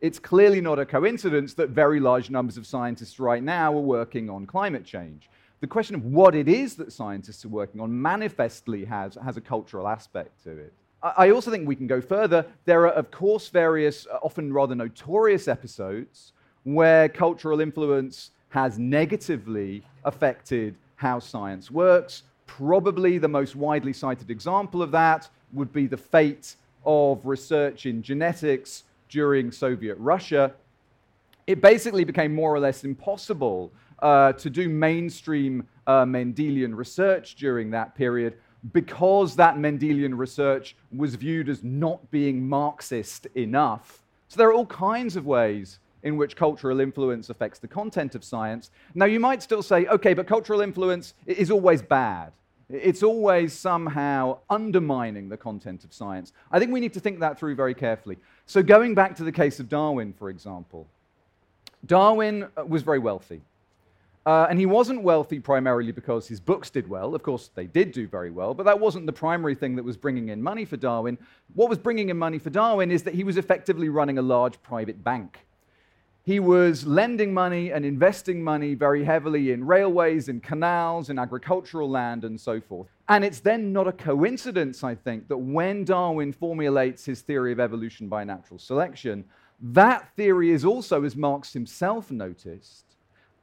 It's 0.00 0.18
clearly 0.18 0.60
not 0.60 0.78
a 0.78 0.86
coincidence 0.86 1.54
that 1.54 1.70
very 1.70 2.00
large 2.00 2.30
numbers 2.30 2.56
of 2.56 2.66
scientists 2.66 3.20
right 3.20 3.42
now 3.42 3.74
are 3.74 3.80
working 3.80 4.30
on 4.30 4.46
climate 4.46 4.84
change. 4.84 5.28
The 5.60 5.66
question 5.66 5.94
of 5.94 6.06
what 6.06 6.34
it 6.34 6.48
is 6.48 6.74
that 6.76 6.90
scientists 6.90 7.44
are 7.44 7.48
working 7.48 7.80
on 7.80 8.00
manifestly 8.00 8.84
has, 8.86 9.18
has 9.22 9.36
a 9.36 9.42
cultural 9.42 9.86
aspect 9.86 10.42
to 10.44 10.50
it. 10.56 10.72
I 11.02 11.30
also 11.30 11.50
think 11.50 11.66
we 11.66 11.76
can 11.76 11.86
go 11.86 12.00
further. 12.00 12.44
There 12.66 12.86
are, 12.86 12.92
of 12.92 13.10
course, 13.10 13.48
various, 13.48 14.06
uh, 14.06 14.18
often 14.22 14.52
rather 14.52 14.74
notorious 14.74 15.48
episodes 15.48 16.32
where 16.64 17.08
cultural 17.08 17.60
influence 17.60 18.32
has 18.50 18.78
negatively 18.78 19.82
affected 20.04 20.76
how 20.96 21.18
science 21.18 21.70
works. 21.70 22.24
Probably 22.56 23.18
the 23.18 23.28
most 23.28 23.54
widely 23.54 23.92
cited 23.92 24.28
example 24.28 24.82
of 24.82 24.90
that 24.90 25.28
would 25.52 25.72
be 25.72 25.86
the 25.86 25.96
fate 25.96 26.56
of 26.84 27.24
research 27.24 27.86
in 27.86 28.02
genetics 28.02 28.82
during 29.08 29.52
Soviet 29.52 29.94
Russia. 29.94 30.52
It 31.46 31.60
basically 31.60 32.02
became 32.02 32.34
more 32.34 32.52
or 32.52 32.58
less 32.58 32.82
impossible 32.82 33.72
uh, 34.02 34.32
to 34.32 34.50
do 34.50 34.68
mainstream 34.68 35.66
uh, 35.86 36.04
Mendelian 36.04 36.76
research 36.76 37.36
during 37.36 37.70
that 37.70 37.94
period 37.94 38.34
because 38.72 39.36
that 39.36 39.56
Mendelian 39.56 40.18
research 40.18 40.74
was 40.94 41.14
viewed 41.14 41.48
as 41.48 41.62
not 41.62 42.10
being 42.10 42.46
Marxist 42.46 43.26
enough. 43.36 44.02
So 44.26 44.38
there 44.38 44.48
are 44.48 44.54
all 44.54 44.66
kinds 44.66 45.14
of 45.14 45.24
ways 45.24 45.78
in 46.02 46.16
which 46.16 46.34
cultural 46.34 46.80
influence 46.80 47.30
affects 47.30 47.60
the 47.60 47.68
content 47.68 48.16
of 48.16 48.24
science. 48.24 48.72
Now, 48.94 49.06
you 49.06 49.20
might 49.20 49.40
still 49.40 49.62
say, 49.62 49.86
okay, 49.86 50.14
but 50.14 50.26
cultural 50.26 50.60
influence 50.60 51.14
is 51.26 51.50
always 51.50 51.80
bad. 51.80 52.32
It's 52.72 53.02
always 53.02 53.52
somehow 53.52 54.38
undermining 54.48 55.28
the 55.28 55.36
content 55.36 55.82
of 55.84 55.92
science. 55.92 56.32
I 56.52 56.58
think 56.58 56.72
we 56.72 56.78
need 56.78 56.92
to 56.94 57.00
think 57.00 57.18
that 57.18 57.38
through 57.38 57.56
very 57.56 57.74
carefully. 57.74 58.16
So, 58.46 58.62
going 58.62 58.94
back 58.94 59.16
to 59.16 59.24
the 59.24 59.32
case 59.32 59.58
of 59.58 59.68
Darwin, 59.68 60.12
for 60.12 60.30
example, 60.30 60.86
Darwin 61.84 62.46
was 62.66 62.82
very 62.82 62.98
wealthy. 62.98 63.42
Uh, 64.26 64.46
and 64.50 64.58
he 64.58 64.66
wasn't 64.66 65.02
wealthy 65.02 65.40
primarily 65.40 65.92
because 65.92 66.28
his 66.28 66.40
books 66.40 66.68
did 66.68 66.88
well. 66.88 67.14
Of 67.14 67.22
course, 67.22 67.50
they 67.54 67.66
did 67.66 67.90
do 67.90 68.06
very 68.06 68.30
well, 68.30 68.52
but 68.52 68.64
that 68.64 68.78
wasn't 68.78 69.06
the 69.06 69.12
primary 69.12 69.54
thing 69.54 69.76
that 69.76 69.82
was 69.82 69.96
bringing 69.96 70.28
in 70.28 70.42
money 70.42 70.66
for 70.66 70.76
Darwin. 70.76 71.16
What 71.54 71.70
was 71.70 71.78
bringing 71.78 72.10
in 72.10 72.18
money 72.18 72.38
for 72.38 72.50
Darwin 72.50 72.90
is 72.90 73.02
that 73.04 73.14
he 73.14 73.24
was 73.24 73.38
effectively 73.38 73.88
running 73.88 74.18
a 74.18 74.22
large 74.22 74.62
private 74.62 75.02
bank. 75.02 75.46
He 76.22 76.38
was 76.38 76.86
lending 76.86 77.32
money 77.32 77.72
and 77.72 77.84
investing 77.84 78.42
money 78.42 78.74
very 78.74 79.04
heavily 79.04 79.52
in 79.52 79.64
railways, 79.64 80.28
in 80.28 80.40
canals, 80.40 81.08
in 81.08 81.18
agricultural 81.18 81.88
land, 81.88 82.24
and 82.24 82.38
so 82.38 82.60
forth. 82.60 82.88
And 83.08 83.24
it's 83.24 83.40
then 83.40 83.72
not 83.72 83.88
a 83.88 83.92
coincidence, 83.92 84.84
I 84.84 84.94
think, 84.94 85.28
that 85.28 85.38
when 85.38 85.84
Darwin 85.84 86.32
formulates 86.32 87.04
his 87.04 87.22
theory 87.22 87.52
of 87.52 87.60
evolution 87.60 88.08
by 88.08 88.24
natural 88.24 88.58
selection, 88.58 89.24
that 89.60 90.14
theory 90.14 90.50
is 90.50 90.64
also, 90.64 91.04
as 91.04 91.16
Marx 91.16 91.52
himself 91.52 92.10
noticed, 92.10 92.84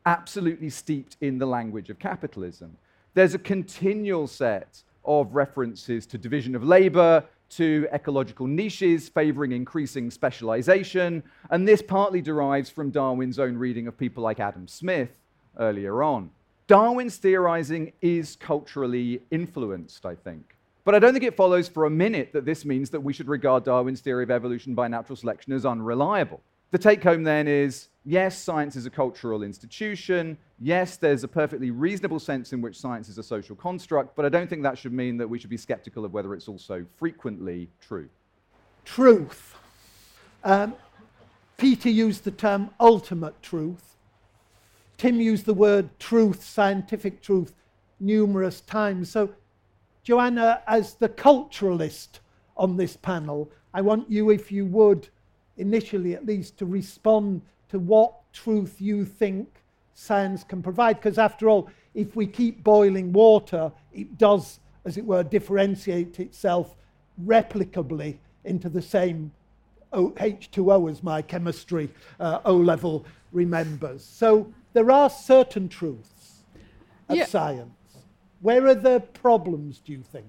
absolutely 0.05 0.69
steeped 0.69 1.17
in 1.19 1.37
the 1.37 1.45
language 1.45 1.89
of 1.89 1.99
capitalism. 1.99 2.77
There's 3.13 3.33
a 3.33 3.39
continual 3.39 4.27
set 4.27 4.83
of 5.03 5.33
references 5.33 6.05
to 6.07 6.17
division 6.17 6.55
of 6.55 6.63
labor, 6.63 7.23
to 7.49 7.87
ecological 7.93 8.47
niches 8.47 9.09
favoring 9.09 9.51
increasing 9.51 10.11
specialization, 10.11 11.23
and 11.49 11.67
this 11.67 11.81
partly 11.81 12.21
derives 12.21 12.69
from 12.69 12.91
Darwin's 12.91 13.39
own 13.39 13.57
reading 13.57 13.87
of 13.87 13.97
people 13.97 14.23
like 14.23 14.39
Adam 14.39 14.67
Smith 14.67 15.09
earlier 15.59 16.03
on. 16.03 16.29
Darwin's 16.67 17.17
theorizing 17.17 17.93
is 18.01 18.35
culturally 18.35 19.21
influenced, 19.31 20.05
I 20.05 20.15
think. 20.15 20.55
But 20.83 20.95
I 20.95 20.99
don't 20.99 21.13
think 21.13 21.25
it 21.25 21.35
follows 21.35 21.67
for 21.67 21.85
a 21.85 21.89
minute 21.89 22.31
that 22.33 22.45
this 22.45 22.65
means 22.65 22.89
that 22.91 23.01
we 23.01 23.13
should 23.13 23.27
regard 23.27 23.63
Darwin's 23.63 24.01
theory 24.01 24.23
of 24.23 24.31
evolution 24.31 24.73
by 24.73 24.87
natural 24.87 25.15
selection 25.15 25.53
as 25.53 25.65
unreliable. 25.65 26.41
The 26.71 26.77
take 26.77 27.03
home 27.03 27.23
then 27.23 27.47
is 27.47 27.87
yes, 28.03 28.37
science 28.37 28.75
is 28.75 28.85
a 28.85 28.89
cultural 28.89 29.43
institution. 29.43 30.37
Yes, 30.59 30.97
there's 30.97 31.23
a 31.23 31.27
perfectly 31.27 31.71
reasonable 31.71 32.19
sense 32.19 32.51
in 32.51 32.61
which 32.61 32.79
science 32.79 33.07
is 33.07 33.17
a 33.17 33.23
social 33.23 33.55
construct, 33.55 34.15
but 34.15 34.25
I 34.25 34.29
don't 34.29 34.49
think 34.49 34.63
that 34.63 34.77
should 34.77 34.93
mean 34.93 35.17
that 35.17 35.29
we 35.29 35.39
should 35.39 35.49
be 35.49 35.57
skeptical 35.57 36.03
of 36.03 36.13
whether 36.13 36.33
it's 36.33 36.47
also 36.47 36.85
frequently 36.97 37.69
true. 37.79 38.09
Truth. 38.83 39.55
Um, 40.43 40.75
Peter 41.57 41.89
used 41.89 42.23
the 42.23 42.31
term 42.31 42.69
ultimate 42.79 43.41
truth. 43.41 43.95
Tim 44.97 45.21
used 45.21 45.45
the 45.45 45.53
word 45.53 45.89
truth, 45.99 46.43
scientific 46.43 47.21
truth, 47.21 47.53
numerous 47.99 48.61
times. 48.61 49.11
So, 49.11 49.33
Joanna, 50.03 50.61
as 50.67 50.95
the 50.95 51.09
culturalist 51.09 52.19
on 52.55 52.77
this 52.77 52.97
panel, 52.97 53.51
I 53.73 53.81
want 53.81 54.09
you, 54.09 54.29
if 54.31 54.51
you 54.51 54.65
would, 54.65 55.09
initially 55.57 56.13
at 56.13 56.25
least, 56.25 56.57
to 56.57 56.65
respond 56.65 57.41
to 57.69 57.79
what 57.79 58.13
truth 58.33 58.79
you 58.79 59.05
think 59.05 59.47
science 59.93 60.43
can 60.43 60.61
provide. 60.61 60.97
Because 60.97 61.17
after 61.17 61.49
all, 61.49 61.69
if 61.93 62.15
we 62.15 62.27
keep 62.27 62.63
boiling 62.63 63.11
water, 63.11 63.71
it 63.91 64.17
does, 64.17 64.59
as 64.85 64.97
it 64.97 65.05
were, 65.05 65.23
differentiate 65.23 66.19
itself 66.19 66.75
replicably 67.25 68.17
into 68.43 68.69
the 68.69 68.81
same 68.81 69.31
H2O 69.93 70.91
as 70.91 71.01
my 71.01 71.21
chemistry 71.21 71.89
uh, 72.19 72.39
O 72.45 72.55
level 72.55 73.05
remembers. 73.31 74.03
So 74.03 74.53
there 74.73 74.91
are 74.91 75.09
certain 75.09 75.67
truths 75.69 76.43
of 77.09 77.17
yeah. 77.17 77.25
science. 77.25 77.71
Where 78.41 78.67
are 78.67 78.75
the 78.75 78.99
problems, 78.99 79.79
do 79.79 79.91
you 79.91 80.03
think? 80.03 80.27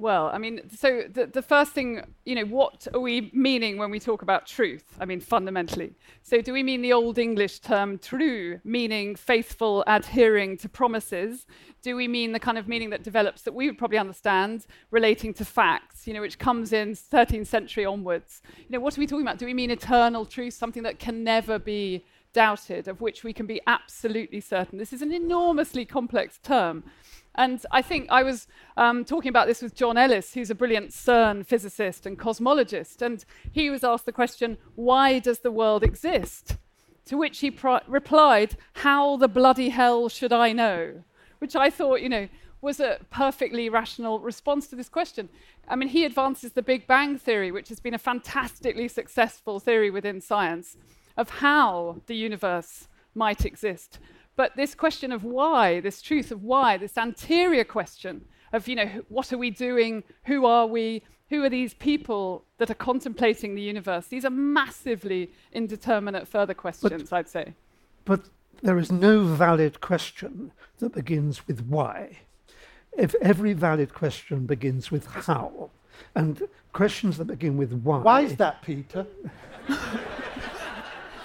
Well, 0.00 0.30
I 0.32 0.38
mean, 0.38 0.62
so 0.74 1.02
the, 1.12 1.26
the 1.26 1.42
first 1.42 1.72
thing, 1.72 2.00
you 2.24 2.34
know, 2.34 2.46
what 2.46 2.88
are 2.94 3.00
we 3.00 3.30
meaning 3.34 3.76
when 3.76 3.90
we 3.90 4.00
talk 4.00 4.22
about 4.22 4.46
truth? 4.46 4.96
I 4.98 5.04
mean, 5.04 5.20
fundamentally. 5.20 5.92
So, 6.22 6.40
do 6.40 6.54
we 6.54 6.62
mean 6.62 6.80
the 6.80 6.94
Old 6.94 7.18
English 7.18 7.58
term 7.58 7.98
true, 7.98 8.60
meaning 8.64 9.14
faithful, 9.14 9.84
adhering 9.86 10.56
to 10.58 10.70
promises? 10.70 11.46
Do 11.82 11.96
we 11.96 12.08
mean 12.08 12.32
the 12.32 12.40
kind 12.40 12.56
of 12.56 12.66
meaning 12.66 12.88
that 12.90 13.02
develops 13.02 13.42
that 13.42 13.52
we 13.52 13.66
would 13.66 13.76
probably 13.76 13.98
understand 13.98 14.64
relating 14.90 15.34
to 15.34 15.44
facts, 15.44 16.06
you 16.06 16.14
know, 16.14 16.22
which 16.22 16.38
comes 16.38 16.72
in 16.72 16.92
13th 16.92 17.46
century 17.46 17.84
onwards? 17.84 18.40
You 18.56 18.70
know, 18.70 18.80
what 18.80 18.96
are 18.96 19.00
we 19.02 19.06
talking 19.06 19.26
about? 19.26 19.36
Do 19.36 19.44
we 19.44 19.52
mean 19.52 19.70
eternal 19.70 20.24
truth, 20.24 20.54
something 20.54 20.82
that 20.84 20.98
can 20.98 21.22
never 21.24 21.58
be 21.58 22.06
doubted, 22.32 22.88
of 22.88 23.02
which 23.02 23.22
we 23.22 23.34
can 23.34 23.44
be 23.44 23.60
absolutely 23.66 24.40
certain? 24.40 24.78
This 24.78 24.94
is 24.94 25.02
an 25.02 25.12
enormously 25.12 25.84
complex 25.84 26.38
term. 26.42 26.84
And 27.34 27.64
I 27.70 27.80
think 27.82 28.08
I 28.10 28.22
was 28.22 28.48
um, 28.76 29.04
talking 29.04 29.28
about 29.28 29.46
this 29.46 29.62
with 29.62 29.74
John 29.74 29.96
Ellis, 29.96 30.34
who's 30.34 30.50
a 30.50 30.54
brilliant 30.54 30.90
CERN 30.90 31.46
physicist 31.46 32.04
and 32.06 32.18
cosmologist. 32.18 33.02
And 33.02 33.24
he 33.52 33.70
was 33.70 33.84
asked 33.84 34.06
the 34.06 34.12
question, 34.12 34.58
why 34.74 35.18
does 35.20 35.40
the 35.40 35.52
world 35.52 35.82
exist? 35.82 36.56
To 37.06 37.16
which 37.16 37.40
he 37.40 37.56
replied, 37.86 38.56
how 38.74 39.16
the 39.16 39.28
bloody 39.28 39.70
hell 39.70 40.08
should 40.08 40.32
I 40.32 40.52
know? 40.52 41.04
Which 41.38 41.56
I 41.56 41.70
thought, 41.70 42.02
you 42.02 42.08
know, 42.08 42.28
was 42.60 42.78
a 42.78 42.98
perfectly 43.10 43.68
rational 43.68 44.18
response 44.20 44.66
to 44.68 44.76
this 44.76 44.88
question. 44.88 45.28
I 45.66 45.76
mean, 45.76 45.88
he 45.88 46.04
advances 46.04 46.52
the 46.52 46.62
Big 46.62 46.86
Bang 46.86 47.16
theory, 47.16 47.50
which 47.50 47.68
has 47.68 47.80
been 47.80 47.94
a 47.94 47.98
fantastically 47.98 48.88
successful 48.88 49.60
theory 49.60 49.90
within 49.90 50.20
science 50.20 50.76
of 51.16 51.30
how 51.30 52.02
the 52.06 52.14
universe 52.14 52.88
might 53.14 53.44
exist. 53.44 53.98
But 54.40 54.56
this 54.56 54.74
question 54.74 55.12
of 55.12 55.22
why, 55.22 55.80
this 55.80 56.00
truth 56.00 56.30
of 56.30 56.42
why, 56.42 56.78
this 56.78 56.96
anterior 56.96 57.62
question 57.62 58.24
of, 58.54 58.68
you 58.68 58.74
know, 58.74 58.88
what 59.10 59.34
are 59.34 59.36
we 59.36 59.50
doing? 59.50 60.02
Who 60.24 60.46
are 60.46 60.66
we? 60.66 61.02
Who 61.28 61.44
are 61.44 61.50
these 61.50 61.74
people 61.74 62.46
that 62.56 62.70
are 62.70 62.74
contemplating 62.74 63.54
the 63.54 63.60
universe? 63.60 64.06
These 64.06 64.24
are 64.24 64.30
massively 64.30 65.30
indeterminate 65.52 66.26
further 66.26 66.54
questions, 66.54 67.10
but, 67.10 67.16
I'd 67.18 67.28
say. 67.28 67.52
But 68.06 68.30
there 68.62 68.78
is 68.78 68.90
no 68.90 69.24
valid 69.24 69.82
question 69.82 70.52
that 70.78 70.94
begins 70.94 71.46
with 71.46 71.66
why. 71.66 72.20
If 72.96 73.14
every 73.20 73.52
valid 73.52 73.92
question 73.92 74.46
begins 74.46 74.90
with 74.90 75.06
how, 75.06 75.68
and 76.14 76.48
questions 76.72 77.18
that 77.18 77.26
begin 77.26 77.58
with 77.58 77.74
why. 77.74 77.98
Why 77.98 78.22
is 78.22 78.36
that, 78.36 78.62
Peter? 78.62 79.06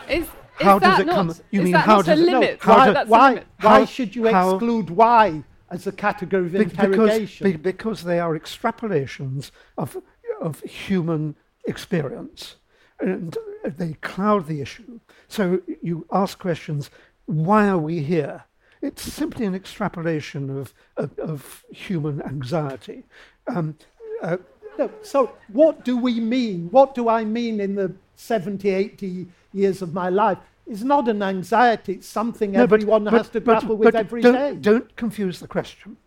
is, 0.09 0.27
how 0.55 0.79
does 0.79 0.99
it 0.99 1.05
not, 1.07 1.15
come? 1.15 1.35
You 1.51 1.61
mean 1.63 1.73
how 1.73 2.01
does 2.01 2.19
it? 2.19 2.25
No, 2.25 2.41
why, 2.63 2.93
do, 2.93 3.09
why, 3.09 3.43
why 3.61 3.85
should 3.85 4.15
you 4.15 4.27
how, 4.27 4.51
exclude 4.51 4.89
why 4.89 5.43
as 5.69 5.87
a 5.87 5.91
category 5.91 6.45
of 6.45 6.55
interrogation? 6.55 7.43
Because, 7.43 7.61
be, 7.61 7.71
because 7.71 8.03
they 8.03 8.19
are 8.19 8.37
extrapolations 8.37 9.51
of 9.77 9.97
of 10.41 10.61
human 10.61 11.35
experience, 11.65 12.55
and 12.99 13.37
they 13.63 13.93
cloud 14.01 14.47
the 14.47 14.61
issue. 14.61 14.99
So 15.27 15.61
you 15.81 16.05
ask 16.11 16.39
questions: 16.39 16.89
Why 17.25 17.67
are 17.67 17.77
we 17.77 18.01
here? 18.01 18.45
It's 18.81 19.01
simply 19.01 19.45
an 19.45 19.55
extrapolation 19.55 20.49
of 20.49 20.73
of, 20.95 21.17
of 21.19 21.65
human 21.71 22.21
anxiety. 22.21 23.03
Um, 23.47 23.77
uh, 24.21 24.37
no, 24.77 24.91
so 25.01 25.31
what 25.51 25.83
do 25.85 25.97
we 25.97 26.19
mean? 26.19 26.69
What 26.71 26.95
do 26.95 27.09
I 27.09 27.23
mean 27.23 27.59
in 27.59 27.75
the 27.75 27.93
70, 28.15 28.69
80 28.69 29.27
years 29.53 29.81
of 29.81 29.93
my 29.93 30.09
life 30.09 30.37
is 30.67 30.83
not 30.83 31.07
an 31.07 31.21
anxiety. 31.21 31.93
It's 31.93 32.07
something 32.07 32.53
no, 32.53 32.63
everyone 32.63 33.05
but, 33.05 33.13
has 33.13 33.27
but, 33.27 33.33
to 33.33 33.39
grapple 33.39 33.69
but, 33.69 33.75
with 33.77 33.95
every 33.95 34.21
don't, 34.21 34.33
day. 34.33 34.55
don't, 34.55 34.95
confuse 34.95 35.39
the 35.39 35.47
question. 35.47 35.97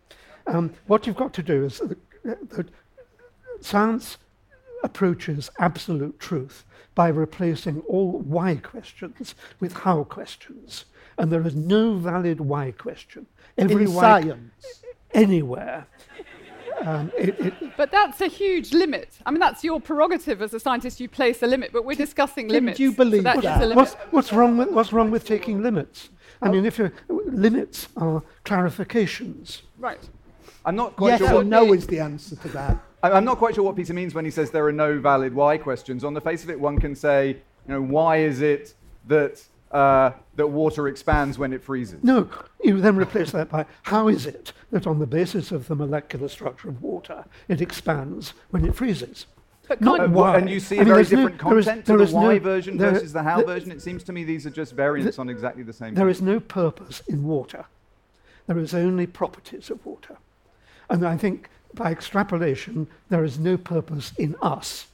Um, 0.47 0.73
what 0.87 1.07
you've 1.07 1.15
got 1.15 1.33
to 1.33 1.43
do 1.43 1.65
is 1.65 1.81
that 2.23 2.67
science 3.61 4.17
approaches 4.83 5.49
absolute 5.59 6.19
truth 6.19 6.65
by 6.95 7.09
replacing 7.09 7.81
all 7.81 8.11
why 8.11 8.55
questions 8.55 9.35
with 9.59 9.73
how 9.73 10.03
questions. 10.03 10.85
And 11.17 11.31
there 11.31 11.45
is 11.45 11.55
no 11.55 11.95
valid 11.95 12.39
why 12.39 12.71
question. 12.71 13.25
Every 13.57 13.85
In 13.85 13.93
why 13.93 14.21
science. 14.21 14.83
Anywhere 15.13 15.87
um, 16.81 17.11
it, 17.17 17.39
it, 17.39 17.53
but 17.77 17.91
that's 17.91 18.21
a 18.21 18.27
huge 18.27 18.73
limit. 18.73 19.17
I 19.25 19.31
mean, 19.31 19.39
that's 19.39 19.63
your 19.63 19.79
prerogative 19.79 20.41
as 20.41 20.53
a 20.53 20.59
scientist. 20.59 20.99
You 20.99 21.09
place 21.09 21.41
a 21.43 21.47
limit, 21.47 21.71
but 21.71 21.85
we're 21.85 21.95
discussing 21.95 22.47
did 22.47 22.53
limits. 22.53 22.79
you 22.79 22.91
believe 22.91 23.23
so 23.23 23.41
that? 23.41 23.59
that? 23.59 23.75
What's, 23.75 23.93
what's, 24.11 24.33
wrong 24.33 24.57
with, 24.57 24.69
what's 24.69 24.93
wrong 24.93 25.11
with 25.11 25.25
taking 25.25 25.61
limits? 25.61 26.09
I 26.41 26.49
mean, 26.49 26.65
if 26.65 26.77
you 26.77 26.91
limits 27.09 27.89
are 27.97 28.23
clarifications. 28.45 29.61
Right. 29.77 30.07
I'm 30.65 30.75
not 30.75 30.95
quite 30.95 31.19
yes 31.19 31.29
sure. 31.29 31.41
or 31.41 31.43
no 31.43 31.73
is 31.73 31.87
the 31.87 31.99
answer 31.99 32.35
to 32.37 32.47
that. 32.49 32.77
I'm 33.01 33.25
not 33.25 33.37
quite 33.37 33.55
sure 33.55 33.63
what 33.63 33.75
Peter 33.75 33.93
means 33.93 34.13
when 34.13 34.25
he 34.25 34.31
says 34.31 34.51
there 34.51 34.65
are 34.65 34.73
no 34.73 34.99
valid 34.99 35.33
why 35.33 35.57
questions. 35.57 36.03
On 36.03 36.13
the 36.13 36.21
face 36.21 36.43
of 36.43 36.49
it, 36.49 36.59
one 36.59 36.79
can 36.79 36.95
say, 36.95 37.29
you 37.67 37.73
know, 37.73 37.81
why 37.81 38.17
is 38.17 38.41
it 38.41 38.73
that 39.07 39.41
uh, 39.71 40.11
that 40.35 40.47
water 40.47 40.87
expands 40.87 41.37
when 41.37 41.53
it 41.53 41.63
freezes. 41.63 42.03
No, 42.03 42.29
you 42.63 42.79
then 42.79 42.95
replace 42.95 43.31
that 43.31 43.49
by 43.49 43.65
how 43.83 44.07
is 44.07 44.25
it 44.25 44.53
that 44.71 44.87
on 44.87 44.99
the 44.99 45.07
basis 45.07 45.51
of 45.51 45.67
the 45.67 45.75
molecular 45.75 46.27
structure 46.27 46.69
of 46.69 46.81
water, 46.81 47.25
it 47.47 47.61
expands 47.61 48.33
when 48.49 48.65
it 48.65 48.75
freezes? 48.75 49.25
Not 49.79 49.99
uh, 49.99 50.07
why. 50.07 50.37
And 50.37 50.49
you 50.49 50.59
see 50.59 50.77
I 50.77 50.81
a 50.81 50.85
mean, 50.85 50.93
very 50.93 51.03
different 51.03 51.43
no, 51.43 51.49
content 51.49 51.85
to 51.85 51.97
the 51.97 52.07
why 52.07 52.33
no, 52.33 52.39
version 52.39 52.77
there, 52.77 52.91
versus 52.91 53.13
the 53.13 53.21
how 53.21 53.37
there, 53.37 53.45
version. 53.45 53.71
It 53.71 53.81
seems 53.81 54.03
to 54.05 54.11
me 54.11 54.23
these 54.23 54.45
are 54.47 54.51
just 54.51 54.73
variants 54.73 55.17
the, 55.17 55.21
on 55.21 55.29
exactly 55.29 55.61
the 55.61 55.73
same 55.73 55.93
There 55.93 56.05
thing. 56.05 56.11
is 56.11 56.21
no 56.21 56.39
purpose 56.39 57.01
in 57.07 57.23
water. 57.23 57.65
There 58.47 58.57
is 58.57 58.73
only 58.73 59.05
properties 59.05 59.69
of 59.69 59.85
water. 59.85 60.17
And 60.89 61.05
I 61.05 61.17
think 61.17 61.49
by 61.75 61.91
extrapolation, 61.91 62.87
there 63.09 63.23
is 63.23 63.37
no 63.37 63.57
purpose 63.57 64.11
in 64.17 64.35
us 64.41 64.87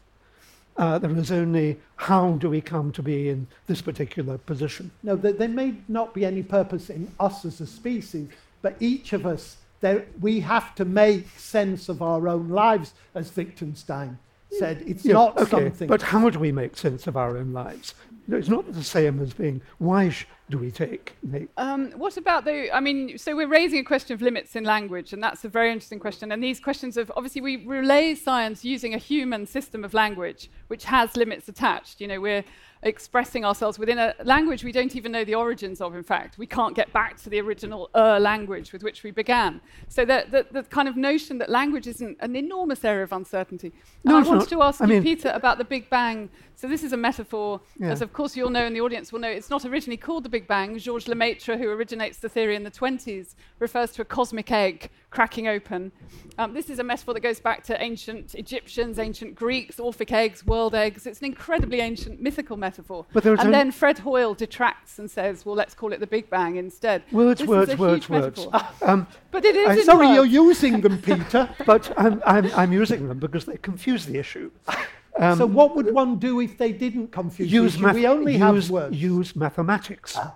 uh, 0.77 0.97
there 0.99 1.15
is 1.17 1.31
only 1.31 1.79
how 1.95 2.33
do 2.33 2.49
we 2.49 2.61
come 2.61 2.91
to 2.91 3.01
be 3.01 3.29
in 3.29 3.47
this 3.67 3.81
particular 3.81 4.37
position. 4.37 4.91
No, 5.03 5.15
there, 5.15 5.33
there 5.33 5.47
may 5.47 5.75
not 5.87 6.13
be 6.13 6.25
any 6.25 6.43
purpose 6.43 6.89
in 6.89 7.11
us 7.19 7.45
as 7.45 7.61
a 7.61 7.67
species, 7.67 8.29
but 8.61 8.75
each 8.79 9.13
of 9.13 9.25
us, 9.25 9.57
there, 9.81 10.05
we 10.19 10.41
have 10.41 10.75
to 10.75 10.85
make 10.85 11.29
sense 11.37 11.87
of 11.87 12.01
our 12.01 12.27
own 12.27 12.49
lives, 12.49 12.93
as 13.13 13.33
Wittgenstein 13.35 14.17
said. 14.49 14.83
It's 14.85 15.05
yeah, 15.05 15.13
not 15.13 15.37
okay, 15.37 15.49
something. 15.49 15.87
But 15.87 16.01
how 16.01 16.29
do 16.29 16.39
we 16.39 16.51
make 16.51 16.75
sense 16.77 17.07
of 17.07 17.15
our 17.15 17.37
own 17.37 17.53
lives? 17.53 17.93
It's 18.27 18.49
not 18.49 18.71
the 18.71 18.83
same 18.83 19.21
as 19.21 19.33
being 19.33 19.61
why 19.77 20.09
sh- 20.09 20.27
do 20.49 20.59
we 20.59 20.69
take? 20.69 21.15
Um, 21.57 21.91
what 21.91 22.17
about 22.17 22.45
the? 22.45 22.73
I 22.73 22.79
mean, 22.79 23.17
so 23.17 23.35
we're 23.35 23.47
raising 23.47 23.79
a 23.79 23.83
question 23.83 24.13
of 24.13 24.21
limits 24.21 24.55
in 24.55 24.63
language, 24.63 25.11
and 25.11 25.23
that's 25.23 25.43
a 25.43 25.49
very 25.49 25.71
interesting 25.71 25.99
question. 25.99 26.31
And 26.31 26.43
these 26.43 26.59
questions 26.59 26.97
of 26.97 27.11
obviously 27.15 27.41
we 27.41 27.65
relay 27.65 28.13
science 28.13 28.63
using 28.63 28.93
a 28.93 28.99
human 28.99 29.47
system 29.47 29.83
of 29.83 29.95
language, 29.95 30.51
which 30.67 30.85
has 30.85 31.15
limits 31.15 31.49
attached. 31.49 31.99
You 31.99 32.07
know, 32.07 32.21
we're 32.21 32.43
expressing 32.85 33.43
ourselves 33.43 33.79
within 33.79 33.97
a 33.97 34.13
language 34.23 34.63
we 34.63 34.71
don't 34.71 34.95
even 34.95 35.11
know 35.11 35.25
the 35.25 35.33
origins 35.33 35.81
of, 35.81 35.95
in 35.95 36.03
fact. 36.03 36.37
We 36.37 36.45
can't 36.45 36.75
get 36.75 36.93
back 36.93 37.17
to 37.23 37.29
the 37.29 37.41
original 37.41 37.89
uh, 37.95 38.19
language 38.19 38.71
with 38.71 38.83
which 38.83 39.01
we 39.03 39.09
began. 39.09 39.59
So 39.89 40.05
the, 40.05 40.25
the, 40.29 40.45
the, 40.51 40.63
kind 40.63 40.87
of 40.87 40.95
notion 40.95 41.39
that 41.39 41.49
language 41.49 41.87
isn't 41.87 42.17
an 42.19 42.35
enormous 42.35 42.85
area 42.85 43.03
of 43.03 43.11
uncertainty. 43.11 43.73
No, 44.03 44.17
and 44.17 44.25
I 44.25 44.29
wanted 44.29 44.39
not. 44.41 44.49
to 44.49 44.61
ask 44.61 44.81
I 44.81 44.85
you, 44.85 44.93
mean, 44.93 45.03
Peter, 45.03 45.31
about 45.33 45.57
the 45.57 45.63
Big 45.63 45.89
Bang. 45.89 46.29
So 46.55 46.67
this 46.67 46.83
is 46.83 46.93
a 46.93 46.97
metaphor, 46.97 47.59
yeah. 47.77 47.89
as 47.89 48.01
of 48.01 48.13
course 48.13 48.37
you'll 48.37 48.49
know 48.49 48.65
and 48.65 48.75
the 48.75 48.81
audience 48.81 49.11
will 49.11 49.19
know, 49.19 49.29
it's 49.29 49.49
not 49.49 49.65
originally 49.65 49.97
called 49.97 50.23
the 50.23 50.29
Big 50.29 50.47
Bang. 50.47 50.77
Georges 50.77 51.07
Lemaitre, 51.07 51.57
who 51.57 51.69
originates 51.69 52.19
the 52.19 52.29
theory 52.29 52.55
in 52.55 52.63
the 52.63 52.71
20s, 52.71 53.33
refers 53.59 53.91
to 53.93 54.03
a 54.03 54.05
cosmic 54.05 54.51
egg 54.51 54.89
cracking 55.09 55.47
open. 55.47 55.91
Um, 56.37 56.53
this 56.53 56.69
is 56.69 56.79
a 56.79 56.83
metaphor 56.83 57.13
that 57.15 57.21
goes 57.21 57.39
back 57.39 57.63
to 57.63 57.81
ancient 57.81 58.35
Egyptians, 58.35 58.99
ancient 58.99 59.33
Greeks, 59.33 59.79
Orphic 59.79 60.11
eggs, 60.11 60.45
world 60.45 60.75
eggs. 60.75 61.07
It's 61.07 61.19
an 61.19 61.25
incredibly 61.25 61.79
ancient 61.79 62.21
mythical 62.21 62.57
metaphor. 62.57 62.74
And 62.79 63.53
then 63.53 63.71
Fred 63.71 63.99
Hoyle 63.99 64.33
detracts 64.33 64.99
and 64.99 65.09
says, 65.09 65.45
well, 65.45 65.55
let's 65.55 65.73
call 65.73 65.93
it 65.93 65.99
the 65.99 66.07
Big 66.07 66.29
Bang 66.29 66.55
instead. 66.55 67.03
Words, 67.11 67.39
this 67.39 67.47
words, 67.47 67.77
words, 67.77 68.09
words. 68.09 68.47
Um, 68.81 69.07
but 69.31 69.43
it 69.45 69.55
is. 69.55 69.69
I'm 69.69 69.83
sorry, 69.83 70.09
you're 70.09 70.25
using 70.25 70.81
them, 70.81 71.01
Peter. 71.01 71.49
but 71.65 71.91
I'm, 71.97 72.21
I'm, 72.25 72.51
I'm 72.55 72.73
using 72.73 73.07
them 73.07 73.19
because 73.19 73.45
they 73.45 73.57
confuse 73.57 74.05
the 74.05 74.17
issue. 74.17 74.51
Um, 75.17 75.37
so 75.37 75.45
what 75.45 75.75
would 75.75 75.93
one 75.93 76.19
do 76.19 76.39
if 76.41 76.57
they 76.57 76.71
didn't 76.71 77.11
confuse 77.11 77.51
use 77.51 77.77
the 77.77 77.87
issue? 77.89 77.95
We 77.95 78.07
only 78.07 78.33
use, 78.33 78.41
have 78.41 78.69
words. 78.69 78.95
Use 78.95 79.35
mathematics. 79.35 80.15
Ah. 80.17 80.35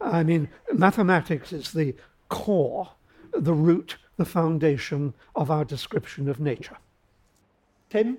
I 0.00 0.22
mean, 0.22 0.48
mathematics 0.72 1.52
is 1.52 1.72
the 1.72 1.94
core 2.28 2.88
the 3.32 3.54
root, 3.54 3.96
the 4.16 4.24
foundation 4.24 5.14
of 5.34 5.50
our 5.50 5.64
description 5.64 6.28
of 6.28 6.40
nature. 6.40 6.76
Tim? 7.88 8.18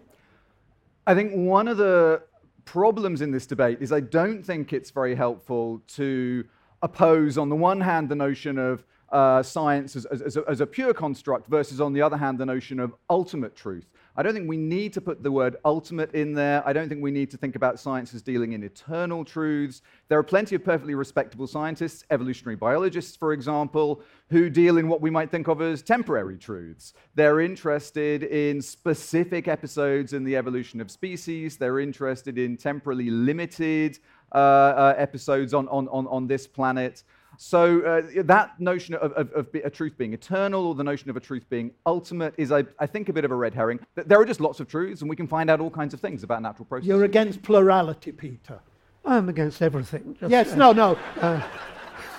I 1.08 1.15
think 1.15 1.34
one 1.34 1.67
of 1.67 1.77
the 1.77 2.21
problems 2.65 3.21
in 3.21 3.32
this 3.32 3.45
debate 3.45 3.80
is 3.82 3.91
I 3.91 4.00
don't 4.00 4.43
think 4.43 4.74
it's 4.74 4.91
very 4.91 5.15
helpful 5.15 5.82
to 5.95 6.45
oppose, 6.82 7.38
on 7.38 7.50
the 7.50 7.56
one 7.56 7.82
hand, 7.82 8.10
the 8.10 8.15
notion 8.15 8.58
of 8.58 8.84
uh, 9.12 9.43
science 9.43 9.95
as, 9.95 10.06
as, 10.06 10.21
as, 10.21 10.38
a, 10.38 10.43
as, 10.47 10.62
a, 10.62 10.65
pure 10.65 10.93
construct 10.93 11.47
versus, 11.47 11.82
on 11.82 11.91
the 11.93 12.02
other 12.02 12.17
hand, 12.17 12.38
the 12.38 12.45
notion 12.45 12.80
of 12.80 12.93
ultimate 13.10 13.56
truth. 13.56 13.86
I 14.17 14.24
don't 14.24 14.34
think 14.34 14.50
we 14.50 14.58
need 14.58 14.91
to 14.93 15.02
put 15.02 15.24
the 15.24 15.32
word 15.32 15.56
ultimate 15.63 16.13
in 16.13 16.34
there. 16.34 16.67
I 16.67 16.74
don't 16.74 16.89
think 16.89 17.02
we 17.02 17.12
need 17.12 17.32
to 17.32 17.38
think 17.38 17.56
about 17.56 17.80
science 17.80 18.13
as 18.13 18.21
dealing 18.21 18.52
in 18.52 18.63
eternal 18.63 19.24
truths. 19.24 19.82
There 20.10 20.19
are 20.19 20.24
plenty 20.24 20.56
of 20.56 20.65
perfectly 20.65 20.95
respectable 20.95 21.47
scientists, 21.47 22.04
evolutionary 22.12 22.58
biologists, 22.58 23.15
for 23.15 23.32
example, 23.32 24.02
who 24.30 24.50
deal 24.50 24.78
in 24.78 24.89
what 24.89 25.00
we 25.00 25.10
might 25.10 25.32
think 25.32 25.47
of 25.47 25.62
as 25.62 25.82
temporary 25.82 26.38
truths. 26.38 26.93
They're 27.15 27.39
interested 27.39 28.24
in 28.24 28.62
specific 28.62 29.47
episodes 29.47 30.12
in 30.12 30.26
the 30.26 30.36
evolution 30.36 30.82
of 30.82 30.91
species, 30.91 31.56
they're 31.56 31.80
interested 31.80 32.38
in 32.38 32.58
temporally 32.58 33.10
limited 33.10 34.00
uh, 34.34 34.38
uh, 34.38 34.95
episodes 34.97 35.54
on, 35.54 35.67
on, 35.69 35.88
on, 35.88 36.08
on 36.08 36.28
this 36.28 36.47
planet. 36.47 37.04
So 37.43 37.82
uh, 37.82 38.21
that 38.25 38.60
notion 38.60 38.93
of, 38.93 39.13
of, 39.13 39.32
of, 39.32 39.47
a 39.56 39.69
truth 39.71 39.97
being 39.97 40.13
eternal 40.13 40.67
or 40.67 40.75
the 40.75 40.84
notion 40.84 41.10
of 41.10 41.17
a 41.17 41.19
truth 41.19 41.49
being 41.49 41.71
ultimate 41.88 42.36
is, 42.38 42.51
I, 42.51 42.65
I, 42.77 42.86
think, 42.86 43.10
a 43.10 43.13
bit 43.13 43.25
of 43.25 43.32
a 43.32 43.36
red 43.36 43.56
herring. 43.56 43.80
There 43.95 44.21
are 44.21 44.25
just 44.25 44.39
lots 44.39 44.60
of 44.60 44.67
truths, 44.67 45.01
and 45.01 45.10
we 45.10 45.15
can 45.15 45.25
find 45.25 45.49
out 45.49 45.60
all 45.60 45.71
kinds 45.71 45.95
of 45.95 45.99
things 45.99 46.21
about 46.21 46.43
natural 46.43 46.65
processes. 46.65 46.89
You're 46.89 47.04
against 47.04 47.41
plurality, 47.41 48.12
Peter. 48.12 48.60
I'm 49.04 49.27
against 49.27 49.60
everything. 49.63 50.15
Just, 50.19 50.30
yes, 50.30 50.51
uh, 50.51 50.56
no, 50.56 50.71
no. 50.71 50.99
Uh, 51.19 51.41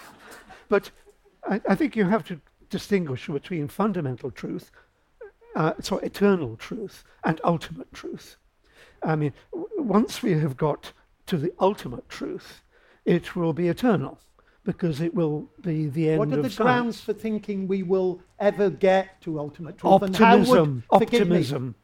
but 0.68 0.90
I, 1.44 1.60
I, 1.68 1.76
think 1.76 1.94
you 1.94 2.04
have 2.04 2.26
to 2.26 2.40
distinguish 2.68 3.28
between 3.28 3.68
fundamental 3.68 4.32
truth, 4.32 4.72
uh, 5.54 5.74
sorry, 5.78 6.04
eternal 6.04 6.56
truth, 6.56 7.04
and 7.22 7.40
ultimate 7.44 7.92
truth. 7.92 8.38
I 9.04 9.14
mean, 9.14 9.34
w- 9.52 9.68
once 9.78 10.20
we 10.20 10.32
have 10.32 10.56
got 10.56 10.92
to 11.26 11.36
the 11.36 11.52
ultimate 11.60 12.08
truth, 12.08 12.62
it 13.04 13.36
will 13.36 13.52
be 13.52 13.68
eternal 13.68 14.18
because 14.64 15.00
it 15.00 15.14
will 15.14 15.48
be 15.62 15.86
the 15.88 16.10
end 16.10 16.18
What 16.18 16.28
are 16.32 16.36
the 16.36 16.42
science. 16.50 16.56
grounds 16.56 17.00
for 17.00 17.12
thinking 17.12 17.66
we 17.66 17.82
will 17.82 18.20
ever 18.38 18.70
get 18.70 19.20
to 19.22 19.38
ultimate 19.38 19.78
truth? 19.78 20.02
And 20.02 20.16
how 20.16 20.34
Optimism. 20.38 20.76
me, 20.76 20.82
Optimism. 20.90 21.74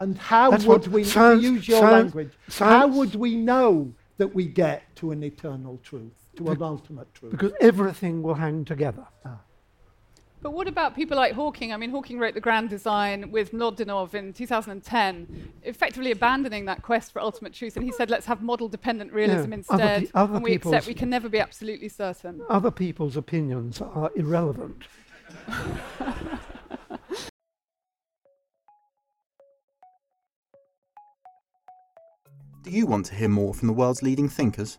and 0.00 0.18
how 0.18 0.50
That's 0.50 0.64
would 0.64 0.86
we, 0.88 1.04
science- 1.04 1.42
use 1.42 1.66
your 1.68 1.80
science- 1.80 2.14
language, 2.14 2.32
how 2.50 2.86
would 2.88 3.14
we 3.14 3.36
know 3.36 3.92
that 4.18 4.34
we 4.34 4.46
get 4.46 4.82
to 4.96 5.10
an 5.12 5.22
eternal 5.22 5.78
truth, 5.82 6.12
to 6.36 6.50
an 6.50 6.62
ultimate 6.62 7.12
truth? 7.14 7.32
Because 7.32 7.52
everything 7.60 8.22
will 8.22 8.34
hang 8.34 8.64
together. 8.64 9.06
Ah. 9.24 9.38
But 10.40 10.52
what 10.52 10.68
about 10.68 10.94
people 10.94 11.16
like 11.16 11.32
Hawking? 11.32 11.72
I 11.72 11.76
mean, 11.76 11.90
Hawking 11.90 12.18
wrote 12.18 12.34
The 12.34 12.40
Grand 12.40 12.70
Design 12.70 13.30
with 13.32 13.52
Mlodinow 13.52 14.12
in 14.14 14.32
2010, 14.32 15.52
effectively 15.64 16.12
abandoning 16.12 16.66
that 16.66 16.82
quest 16.82 17.12
for 17.12 17.20
ultimate 17.20 17.52
truth. 17.52 17.76
And 17.76 17.84
he 17.84 17.90
said, 17.90 18.08
let's 18.08 18.26
have 18.26 18.40
model 18.40 18.68
dependent 18.68 19.12
realism 19.12 19.52
Yeah, 19.52 19.62
other 19.68 19.82
instead. 19.84 20.02
pe- 20.04 20.10
other 20.14 20.34
and 20.36 20.44
we 20.44 20.54
accept 20.54 20.86
we 20.86 20.94
can 20.94 21.10
never 21.10 21.28
be 21.28 21.40
absolutely 21.40 21.88
certain. 21.88 22.40
Other 22.48 22.70
people's 22.70 23.16
opinions 23.16 23.80
are 23.80 24.12
irrelevant. 24.14 24.84
Do 32.62 32.70
you 32.70 32.86
want 32.86 33.06
to 33.06 33.14
hear 33.14 33.28
more 33.28 33.54
from 33.54 33.68
the 33.68 33.72
world's 33.72 34.02
leading 34.02 34.28
thinkers? 34.28 34.78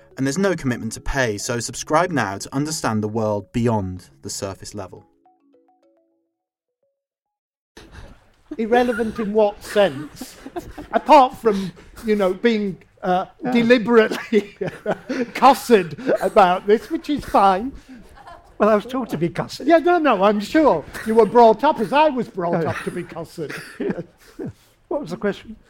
and 0.17 0.25
there's 0.25 0.37
no 0.37 0.55
commitment 0.55 0.93
to 0.93 1.01
pay, 1.01 1.37
so 1.37 1.59
subscribe 1.59 2.11
now 2.11 2.37
to 2.37 2.53
understand 2.55 3.03
the 3.03 3.07
world 3.07 3.51
beyond 3.53 4.09
the 4.21 4.29
surface 4.29 4.73
level. 4.73 5.05
Irrelevant 8.57 9.17
in 9.19 9.33
what 9.33 9.63
sense? 9.63 10.35
Apart 10.91 11.37
from, 11.37 11.71
you 12.05 12.15
know, 12.15 12.33
being 12.33 12.77
uh, 13.01 13.25
deliberately 13.51 14.57
cussed 15.33 15.95
about 16.21 16.67
this, 16.67 16.89
which 16.89 17.09
is 17.09 17.23
fine. 17.23 17.71
Well, 18.57 18.69
I 18.69 18.75
was 18.75 18.85
taught 18.85 19.09
to 19.09 19.17
be 19.17 19.29
cussed. 19.29 19.61
Yeah, 19.61 19.77
no, 19.77 19.97
no, 19.97 20.23
I'm 20.23 20.39
sure 20.39 20.85
you 21.07 21.15
were 21.15 21.25
brought 21.25 21.63
up 21.63 21.79
as 21.79 21.93
I 21.93 22.09
was 22.09 22.27
brought 22.27 22.65
up 22.65 22.77
to 22.83 22.91
be 22.91 23.03
cussed. 23.03 23.39
What 24.91 25.03
was 25.03 25.11
the 25.11 25.17
question? 25.17 25.55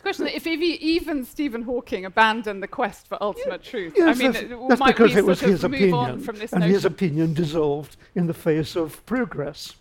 The 0.00 0.04
question 0.04 0.28
if 0.28 0.46
even 0.46 1.26
Stephen 1.26 1.60
Hawking 1.60 2.06
abandoned 2.06 2.62
the 2.62 2.68
quest 2.68 3.06
for 3.06 3.22
ultimate 3.22 3.62
truth. 3.62 3.92
Yes, 3.94 4.16
I 4.16 4.18
mean, 4.18 4.32
that's, 4.32 4.44
it- 4.44 4.68
that's 4.70 4.80
might 4.80 4.96
because 4.96 5.12
we 5.12 5.18
it 5.20 5.26
was 5.26 5.40
sort 5.40 5.50
of 5.50 5.52
his 5.52 5.62
move 5.64 5.72
opinion, 5.74 5.94
on 5.94 6.20
from 6.20 6.38
this 6.38 6.52
and 6.54 6.60
notion? 6.60 6.74
his 6.74 6.84
opinion 6.86 7.34
dissolved 7.34 7.98
in 8.14 8.26
the 8.26 8.32
face 8.32 8.76
of 8.76 9.04
progress. 9.04 9.74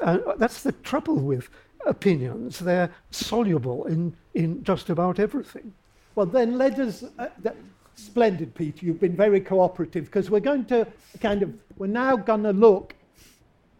Uh, 0.00 0.18
that's 0.38 0.64
the 0.64 0.72
trouble 0.72 1.14
with 1.14 1.50
opinions; 1.86 2.58
they're 2.58 2.90
soluble 3.12 3.84
in, 3.86 4.12
in 4.34 4.64
just 4.64 4.90
about 4.90 5.20
everything. 5.20 5.72
Well, 6.16 6.26
then 6.26 6.58
let 6.58 6.76
us. 6.80 7.04
Uh, 7.16 7.28
th- 7.40 7.54
splendid, 7.94 8.52
Peter. 8.56 8.84
You've 8.84 8.98
been 8.98 9.14
very 9.14 9.40
cooperative 9.40 10.06
because 10.06 10.30
we're 10.30 10.40
going 10.40 10.64
to 10.64 10.84
kind 11.20 11.44
of. 11.44 11.54
We're 11.76 11.86
now 11.86 12.16
going 12.16 12.42
to 12.42 12.52
look 12.52 12.96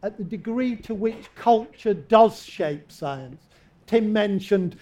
at 0.05 0.17
the 0.19 0.25
degree 0.25 0.77
to 0.77 0.95
which 0.95 1.35
culture 1.35 1.95
does 1.95 2.45
shape 2.45 2.93
science. 2.93 3.43
Tim 3.89 4.13
mentioned 4.13 4.77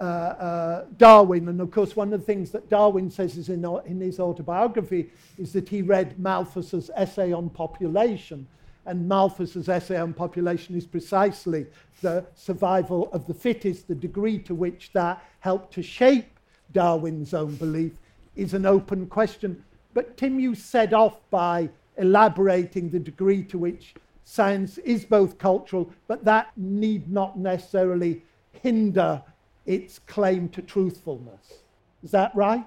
uh, 0.00 0.04
uh, 0.04 0.84
Darwin, 0.96 1.48
and 1.48 1.60
of 1.60 1.70
course, 1.70 1.96
one 1.96 2.12
of 2.12 2.20
the 2.20 2.26
things 2.26 2.50
that 2.50 2.68
Darwin 2.68 3.10
says 3.10 3.36
is 3.36 3.48
in, 3.48 3.64
in 3.86 4.00
his 4.00 4.20
autobiography 4.20 5.10
is 5.38 5.52
that 5.52 5.68
he 5.68 5.82
read 5.82 6.18
Malthus's 6.18 6.90
essay 6.96 7.32
on 7.32 7.50
population. 7.50 8.46
And 8.86 9.06
Malthus's 9.06 9.68
essay 9.68 9.98
on 9.98 10.14
population 10.14 10.74
is 10.74 10.86
precisely 10.86 11.66
the 12.00 12.24
survival 12.34 13.10
of 13.12 13.26
the 13.26 13.34
fittest, 13.34 13.86
the 13.86 13.94
degree 13.94 14.38
to 14.40 14.54
which 14.54 14.92
that 14.94 15.22
helped 15.40 15.74
to 15.74 15.82
shape 15.82 16.38
Darwin's 16.72 17.34
own 17.34 17.56
belief 17.56 17.92
is 18.34 18.54
an 18.54 18.64
open 18.64 19.06
question. 19.06 19.62
But 19.92 20.16
Tim, 20.16 20.40
you 20.40 20.54
set 20.54 20.94
off 20.94 21.18
by 21.30 21.68
elaborating 21.96 22.88
the 22.88 22.98
degree 22.98 23.42
to 23.44 23.58
which 23.58 23.94
science 24.24 24.78
is 24.78 25.04
both 25.04 25.38
cultural, 25.38 25.90
but 26.06 26.24
that 26.24 26.52
need 26.56 27.10
not 27.10 27.38
necessarily 27.38 28.22
hinder 28.62 29.22
its 29.68 30.00
claim 30.00 30.48
to 30.48 30.62
truthfulness. 30.62 31.60
Is 32.02 32.10
that 32.10 32.34
right? 32.34 32.66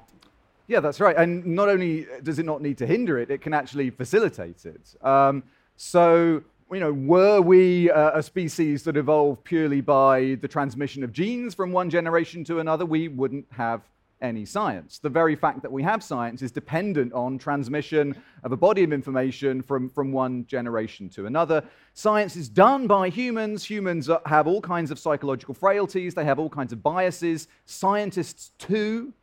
Yeah, 0.68 0.80
that's 0.80 1.00
right. 1.00 1.18
And 1.18 1.46
not 1.46 1.68
only 1.68 2.06
does 2.24 2.38
it 2.38 2.46
not 2.46 2.62
need 2.62 2.78
to 2.78 2.86
hinder 2.86 3.18
it, 3.18 3.32
it 3.32 3.42
can 3.42 3.54
actually 3.54 3.90
facilitate 3.90 4.66
it. 4.66 4.96
Um, 5.04 5.44
so, 5.76 6.44
you 6.72 6.80
know, 6.80 6.94
were 6.94 7.42
we 7.42 7.90
uh, 7.90 8.20
a 8.20 8.24
species 8.24 8.84
that 8.84 8.96
evolved 8.96 9.44
purely 9.44 9.82
by 9.82 10.38
the 10.42 10.48
transmission 10.48 11.04
of 11.04 11.12
genes 11.12 11.56
from 11.56 11.72
one 11.72 11.90
generation 11.90 12.44
to 12.46 12.60
another, 12.60 12.86
we 12.86 13.08
wouldn't 13.08 13.48
have 13.50 13.82
any 14.22 14.46
science. 14.46 15.00
The 15.00 15.10
very 15.10 15.36
fact 15.36 15.62
that 15.62 15.72
we 15.72 15.84
have 15.84 16.04
science 16.04 16.42
is 16.42 16.52
dependent 16.52 17.14
on 17.14 17.38
transmission 17.38 18.16
of 18.44 18.52
a 18.52 18.58
body 18.58 18.84
of 18.84 18.94
information 18.94 19.62
from, 19.62 19.90
from 19.90 20.12
one 20.12 20.46
generation 20.46 21.10
to 21.10 21.26
another. 21.26 21.64
Science 21.94 22.36
is 22.36 22.50
done 22.50 22.88
by 22.88 23.10
humans. 23.10 23.66
Humans 23.66 24.10
have 24.26 24.48
all 24.48 24.62
kinds 24.62 24.92
of 24.92 25.00
psychological 25.00 25.54
frailties, 25.54 26.14
they 26.14 26.26
have 26.26 26.40
all 26.40 26.50
kinds 26.50 26.74
of 26.74 26.84
biases. 26.84 27.48
Scientists, 27.66 28.52
too. 28.58 29.14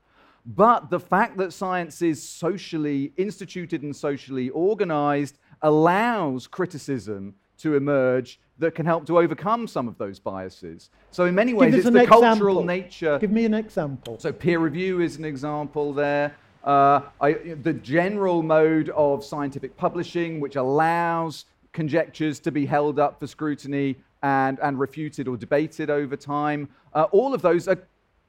But 0.45 0.89
the 0.89 1.01
fact 1.01 1.37
that 1.39 1.53
science 1.53 2.01
is 2.01 2.23
socially 2.23 3.13
instituted 3.17 3.83
and 3.83 3.95
socially 3.95 4.49
organized 4.51 5.39
allows 5.61 6.47
criticism 6.47 7.35
to 7.59 7.75
emerge 7.75 8.41
that 8.59 8.75
can 8.75 8.87
help 8.87 9.07
to 9.07 9.19
overcome 9.19 9.67
some 9.67 9.87
of 9.87 9.99
those 9.99 10.19
biases. 10.19 10.91
So, 11.11 11.27
in 11.27 11.35
many 11.35 11.55
ways, 11.55 11.75
it's 11.75 11.89
the 11.89 12.07
cultural 12.07 12.65
nature. 12.65 13.19
Give 13.19 13.31
me 13.31 13.45
an 13.45 13.55
example. 13.55 14.19
So, 14.19 14.33
peer 14.33 14.59
review 14.59 15.01
is 15.01 15.17
an 15.17 15.25
example 15.25 15.93
there. 15.93 16.35
Uh, 16.65 17.03
I, 17.21 17.33
the 17.63 17.73
general 17.73 18.43
mode 18.43 18.91
of 18.91 19.25
scientific 19.25 19.77
publishing, 19.77 20.41
which 20.41 20.57
allows 20.57 21.45
conjectures 21.73 22.41
to 22.41 22.51
be 22.51 22.67
held 22.67 22.99
up 22.99 23.21
for 23.21 23.27
scrutiny 23.27 23.97
and, 24.23 24.59
and 24.61 24.79
refuted 24.79 25.29
or 25.29 25.37
debated 25.37 25.91
over 25.91 26.17
time, 26.17 26.69
uh, 26.95 27.05
all 27.13 27.33
of 27.33 27.43
those 27.43 27.69
are 27.69 27.79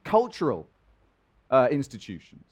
cultural 0.04 0.68
uh, 1.50 1.68
institutions. 1.70 2.44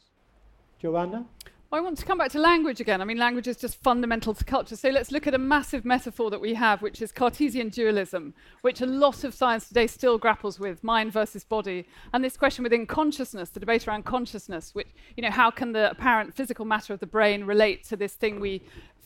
Joanna? 0.81 1.25
I 1.70 1.81
want 1.81 1.98
to 1.98 2.07
come 2.07 2.16
back 2.16 2.31
to 2.31 2.38
language 2.38 2.81
again. 2.81 3.02
I 3.02 3.04
mean, 3.04 3.18
language 3.18 3.46
is 3.46 3.59
just 3.59 3.76
fundamental 3.83 4.33
to 4.33 4.42
culture. 4.42 4.74
So 4.74 4.88
let's 4.88 5.12
look 5.12 5.26
at 5.26 5.35
a 5.35 5.38
massive 5.38 5.85
metaphor 5.85 6.31
that 6.31 6.40
we 6.40 6.54
have, 6.54 6.81
which 6.81 7.02
is 7.02 7.12
Cartesian 7.12 7.68
dualism, 7.68 8.33
which 8.62 8.81
a 8.81 8.87
lot 8.87 9.22
of 9.22 9.35
science 9.35 9.68
today 9.68 9.87
still 9.87 10.16
grapples 10.16 10.59
with 10.59 10.83
mind 10.83 11.12
versus 11.12 11.44
body. 11.44 11.87
And 12.14 12.24
this 12.24 12.38
question 12.38 12.62
within 12.62 12.87
consciousness, 12.87 13.50
the 13.50 13.61
debate 13.61 13.87
around 13.87 14.07
consciousness, 14.07 14.74
which, 14.74 14.88
you 15.14 15.22
know, 15.22 15.31
how 15.31 15.50
can 15.50 15.72
the 15.72 15.90
apparent 15.90 16.35
physical 16.35 16.64
matter 16.64 16.94
of 16.94 17.00
the 17.00 17.07
brain 17.07 17.44
relate 17.44 17.85
to 17.88 17.96
this 17.96 18.14
thing 18.14 18.40
we 18.40 18.62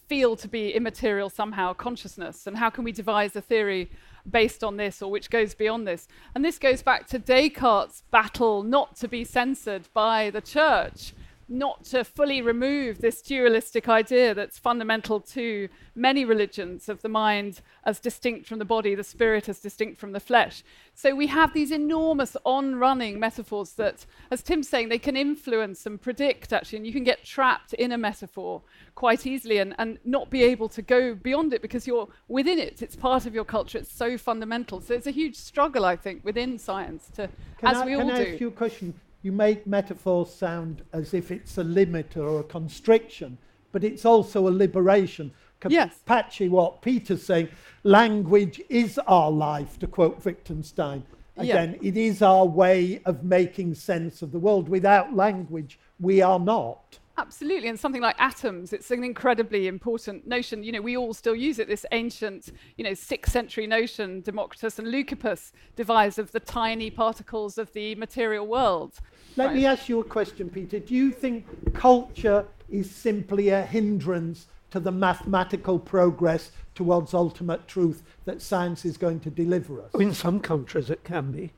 feel 0.07 0.37
to 0.37 0.47
be 0.47 0.71
immaterial 0.71 1.31
somehow, 1.31 1.73
consciousness? 1.73 2.47
And 2.47 2.57
how 2.57 2.71
can 2.71 2.85
we 2.85 2.93
devise 2.93 3.35
a 3.35 3.41
theory 3.41 3.91
based 4.31 4.63
on 4.63 4.77
this 4.77 5.03
or 5.03 5.11
which 5.11 5.31
goes 5.31 5.53
beyond 5.53 5.89
this? 5.89 6.07
And 6.37 6.45
this 6.45 6.61
goes 6.61 6.81
back 6.81 7.09
to 7.09 7.19
Descartes' 7.19 8.05
battle 8.13 8.63
not 8.63 8.95
to 8.99 9.09
be 9.09 9.25
censored 9.25 9.89
by 9.93 10.31
the 10.31 10.41
church 10.41 11.13
not 11.49 11.85
to 11.85 12.05
fully 12.05 12.41
remove 12.41 12.99
this 12.99 13.21
dualistic 13.21 13.89
idea 13.89 14.35
that's 14.35 14.59
fundamental 14.59 15.21
to 15.21 15.69
many 15.95 16.25
religions 16.25 16.89
of 16.89 17.03
the 17.03 17.09
mind 17.09 17.61
as 17.85 18.01
distinct 18.01 18.47
from 18.47 18.59
the 18.59 18.65
body, 18.65 18.95
the 18.95 19.05
spirit 19.05 19.49
as 19.49 19.59
distinct 19.59 19.99
from 19.99 20.13
the 20.13 20.21
flesh. 20.21 20.63
So 20.95 21.15
we 21.15 21.27
have 21.27 21.53
these 21.53 21.71
enormous 21.71 22.37
on 22.45 22.77
running 22.77 23.19
metaphors 23.19 23.73
that, 23.75 24.07
as 24.31 24.43
Tim's 24.43 24.69
saying, 24.69 24.89
they 24.89 24.99
can 24.99 25.17
influence 25.17 25.85
and 25.87 26.01
predict 26.01 26.53
actually, 26.53 26.79
and 26.79 26.87
you 26.87 26.93
can 26.93 27.05
get 27.05 27.25
trapped 27.25 27.75
in 27.75 27.93
a 27.93 27.99
metaphor 27.99 28.63
quite 28.95 29.27
easily 29.27 29.59
and, 29.59 29.75
and 29.79 29.99
not 30.05 30.31
be 30.31 30.43
able 30.43 30.69
to 30.69 30.83
go 30.83 31.15
beyond 31.15 31.53
it 31.53 31.63
because 31.63 31.87
you're 31.87 32.09
within 32.29 32.59
it. 32.59 32.83
It's 32.83 32.97
part 32.97 33.27
of 33.27 33.35
your 33.35 33.45
culture, 33.45 33.79
it's 33.79 33.93
so 33.93 34.17
fundamental. 34.17 34.81
So 34.81 34.95
it's 34.95 35.07
a 35.07 35.11
huge 35.11 35.37
struggle, 35.37 35.85
I 35.85 35.97
think, 35.97 36.25
within 36.25 36.59
science 36.59 37.09
to, 37.17 37.29
Can 37.59 37.69
as 37.69 37.79
I, 37.79 37.85
we 37.85 37.93
can 37.93 38.03
all 38.03 38.13
I 38.13 38.25
do. 38.25 38.33
ask 38.33 38.41
you 38.41 38.49
a 38.49 38.53
question? 38.53 38.95
You 39.23 39.31
make 39.33 39.67
metaphors 39.67 40.35
sound 40.35 40.83
as 40.93 41.15
if 41.15 41.31
it's 41.31 41.57
a 41.57 41.65
limit 41.65 42.17
or 42.17 42.41
a 42.41 42.45
constriction, 42.45 43.39
but 43.71 43.85
it's 43.85 44.05
also 44.05 44.49
a 44.49 44.51
liberation. 44.51 45.33
Yes. 45.69 46.01
patchy 46.05 46.49
what 46.49 46.83
Peter's 46.83 47.25
saying. 47.25 47.49
Language 47.85 48.61
is 48.69 48.99
our 49.07 49.31
life, 49.31 49.79
to 49.79 49.87
quote 49.87 50.25
Wittgenstein. 50.25 51.05
Yeah. 51.37 51.43
Again, 51.43 51.79
it 51.81 51.97
is 51.97 52.21
our 52.21 52.45
way 52.45 53.01
of 53.05 53.23
making 53.23 53.75
sense 53.75 54.23
of 54.23 54.33
the 54.33 54.41
world. 54.41 54.69
Without 54.69 55.15
language, 55.15 55.79
we 56.01 56.21
are 56.21 56.41
not. 56.41 56.99
Absolutely, 57.19 57.69
and 57.69 57.79
something 57.79 58.01
like 58.01 58.17
atoms, 58.19 58.73
it's 58.73 58.91
an 58.91 59.05
incredibly 59.05 59.67
important 59.69 60.27
notion. 60.27 60.65
You 60.65 60.73
know, 60.73 60.81
we 60.81 60.97
all 60.97 61.13
still 61.13 61.37
use 61.37 61.59
it. 61.59 61.69
This 61.69 61.85
ancient, 61.93 62.51
you 62.77 62.85
know, 62.85 62.95
sixth 62.95 63.33
century 63.33 63.67
notion, 63.67 64.23
Democritus 64.23 64.79
and 64.79 64.89
Leucippus 64.89 65.53
devised 65.77 66.19
of 66.19 66.33
the 66.33 66.41
tiny 66.41 66.91
particles 66.91 67.59
of 67.59 67.71
the 67.75 67.95
material 67.97 68.47
world. 68.47 68.99
Let 69.37 69.55
me 69.55 69.67
ask 69.67 69.89
you 69.89 70.01
a 70.01 70.05
question, 70.05 70.51
Peter. 70.51 70.79
Do 70.79 70.95
you 70.95 71.11
think 71.11 71.47
culture 71.75 72.47
is 72.71 72.91
simply 72.91 73.49
a 73.51 73.63
hindrance 73.63 74.47
to 74.71 74.81
the 74.81 74.93
mathematical 74.93 75.79
progress 75.79 76.51
towards 76.75 77.15
ultimate 77.15 77.67
truth 77.69 78.03
that 78.25 78.43
science 78.43 78.85
is 78.85 78.97
going 78.97 79.21
to 79.21 79.31
deliver 79.31 79.83
us? 79.83 79.91
In 79.99 80.13
some 80.15 80.41
countries, 80.41 80.91
it 80.91 81.05
can 81.05 81.33
be. 81.33 81.53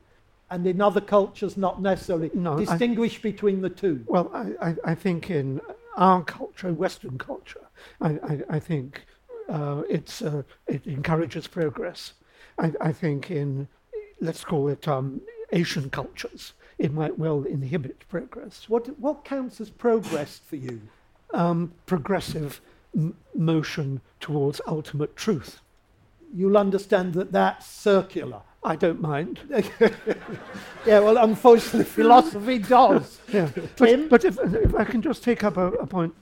And 0.49 0.65
in 0.67 0.79
other 0.79 1.01
cultures, 1.01 1.57
not 1.57 1.81
necessarily. 1.81 2.29
No, 2.33 2.53
I- 2.53 2.65
Distinguish 2.65 3.21
between 3.21 3.61
the 3.61 3.69
two. 3.69 4.03
Well, 4.07 4.29
I, 4.33 4.69
I, 4.69 4.75
I 4.91 4.95
think 4.95 5.29
in 5.29 5.59
our 5.97 6.23
culture, 6.23 6.71
Western 6.73 7.17
culture, 7.17 7.65
I, 8.01 8.09
I, 8.23 8.39
I 8.49 8.59
think 8.59 9.05
uh, 9.49 9.83
it's, 9.89 10.21
uh, 10.21 10.43
it 10.67 10.85
encourages 10.85 11.47
progress. 11.47 12.13
I, 12.59 12.71
I 12.79 12.91
think 12.91 13.31
in, 13.31 13.67
let's 14.21 14.43
call 14.43 14.67
it 14.69 14.87
um, 14.87 15.21
Asian 15.51 15.89
cultures, 15.89 16.53
it 16.77 16.93
might 16.93 17.17
well 17.17 17.43
inhibit 17.43 18.07
progress. 18.09 18.65
What, 18.67 18.99
what 18.99 19.23
counts 19.25 19.61
as 19.61 19.69
progress 19.69 20.41
for 20.45 20.55
you? 20.57 20.81
Um, 21.33 21.73
progressive 21.85 22.61
m- 22.95 23.15
motion 23.33 24.01
towards 24.19 24.61
ultimate 24.67 25.15
truth. 25.15 25.61
You'll 26.33 26.57
understand 26.57 27.13
that 27.13 27.31
that's 27.31 27.65
circular. 27.67 28.41
I 28.63 28.75
don't 28.75 29.01
mind. 29.01 29.39
Yeah, 30.85 30.99
well, 30.99 31.17
unfortunately, 31.17 31.83
philosophy 31.85 32.59
does. 32.59 33.19
Yeah. 33.33 33.49
Tim? 33.75 34.07
But, 34.07 34.21
but 34.21 34.25
if, 34.25 34.37
if 34.53 34.75
I 34.75 34.83
can 34.83 35.01
just 35.01 35.23
take 35.23 35.43
up 35.43 35.57
a, 35.57 35.71
a 35.73 35.87
point 35.87 36.13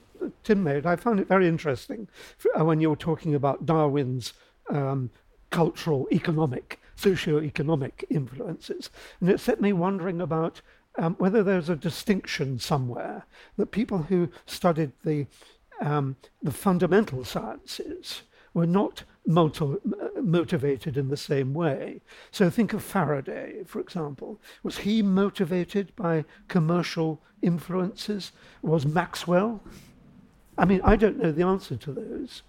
Tim 0.42 0.62
made, 0.64 0.86
I 0.86 0.96
found 0.96 1.20
it 1.20 1.28
very 1.28 1.46
interesting 1.46 2.08
f- 2.38 2.46
uh, 2.58 2.64
when 2.64 2.80
you 2.80 2.88
were 2.88 2.96
talking 2.96 3.34
about 3.34 3.66
Darwin's 3.66 4.32
um, 4.70 5.10
cultural, 5.50 6.08
economic, 6.10 6.80
socio-economic 6.96 8.04
influences. 8.10 8.90
And 9.20 9.30
it 9.30 9.40
set 9.40 9.60
me 9.60 9.72
wondering 9.72 10.20
about 10.20 10.60
um, 10.96 11.14
whether 11.14 11.42
there's 11.42 11.68
a 11.68 11.76
distinction 11.76 12.58
somewhere 12.58 13.26
that 13.56 13.70
people 13.70 13.98
who 13.98 14.28
studied 14.46 14.92
the, 15.04 15.26
um, 15.80 16.16
the 16.42 16.52
fundamental 16.52 17.24
sciences 17.24 18.22
were 18.52 18.66
not 18.66 19.04
motivated 19.26 20.96
in 20.96 21.08
the 21.08 21.16
same 21.16 21.54
way. 21.54 22.00
So 22.30 22.50
think 22.50 22.72
of 22.72 22.84
Faraday, 22.84 23.64
for 23.66 23.80
example. 23.80 24.38
Was 24.62 24.78
he 24.78 25.02
motivated 25.02 25.96
by 25.96 26.24
commercial 26.48 27.20
influences? 27.42 28.32
Was 28.62 28.86
Maxwell? 28.86 29.60
I 30.56 30.66
mean, 30.66 30.80
I 30.84 30.96
don't 30.96 31.20
know 31.20 31.32
the 31.32 31.42
answer 31.42 31.74
to 31.76 31.92
those. 31.92 32.42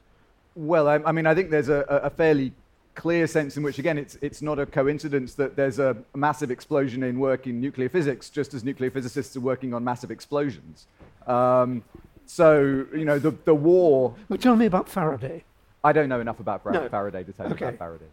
Well, 0.54 0.88
I, 0.88 0.96
I 1.06 1.12
mean, 1.12 1.26
I 1.26 1.34
think 1.34 1.50
there's 1.50 1.70
a 1.70 1.82
a 1.90 2.10
fairly 2.10 2.54
clear 2.96 3.28
sense 3.28 3.58
in 3.58 3.64
which, 3.64 3.78
again, 3.78 3.98
it's, 3.98 4.18
it's 4.22 4.42
not 4.42 4.58
a 4.58 4.66
coincidence 4.66 5.36
that 5.36 5.56
there's 5.56 5.80
a 5.80 5.96
massive 6.16 6.50
explosion 6.50 7.04
in 7.04 7.20
work 7.20 7.46
in 7.46 7.60
nuclear 7.62 7.90
physics, 7.90 8.30
just 8.30 8.54
as 8.54 8.64
nuclear 8.64 8.90
physicists 8.90 9.36
are 9.36 9.42
working 9.42 9.74
on 9.74 9.84
massive 9.84 10.10
explosions. 10.12 10.88
Um, 11.28 11.84
so, 12.26 12.86
you 12.96 13.06
know, 13.06 13.20
the, 13.20 13.32
the 13.46 13.54
war, 13.54 14.16
But 14.30 14.42
tell 14.42 14.56
me 14.56 14.66
about 14.66 14.90
Faraday. 14.90 15.44
I 15.84 15.92
don't 15.94 16.10
know 16.10 16.20
enough 16.20 16.40
about 16.40 16.64
Fra- 16.64 16.74
No. 16.74 16.90
Faraday 16.90 17.24
to 17.24 17.32
tell 17.32 17.48
you 17.48 17.54
Okay. 17.54 17.66
about 17.66 17.78
Faraday. 17.78 18.06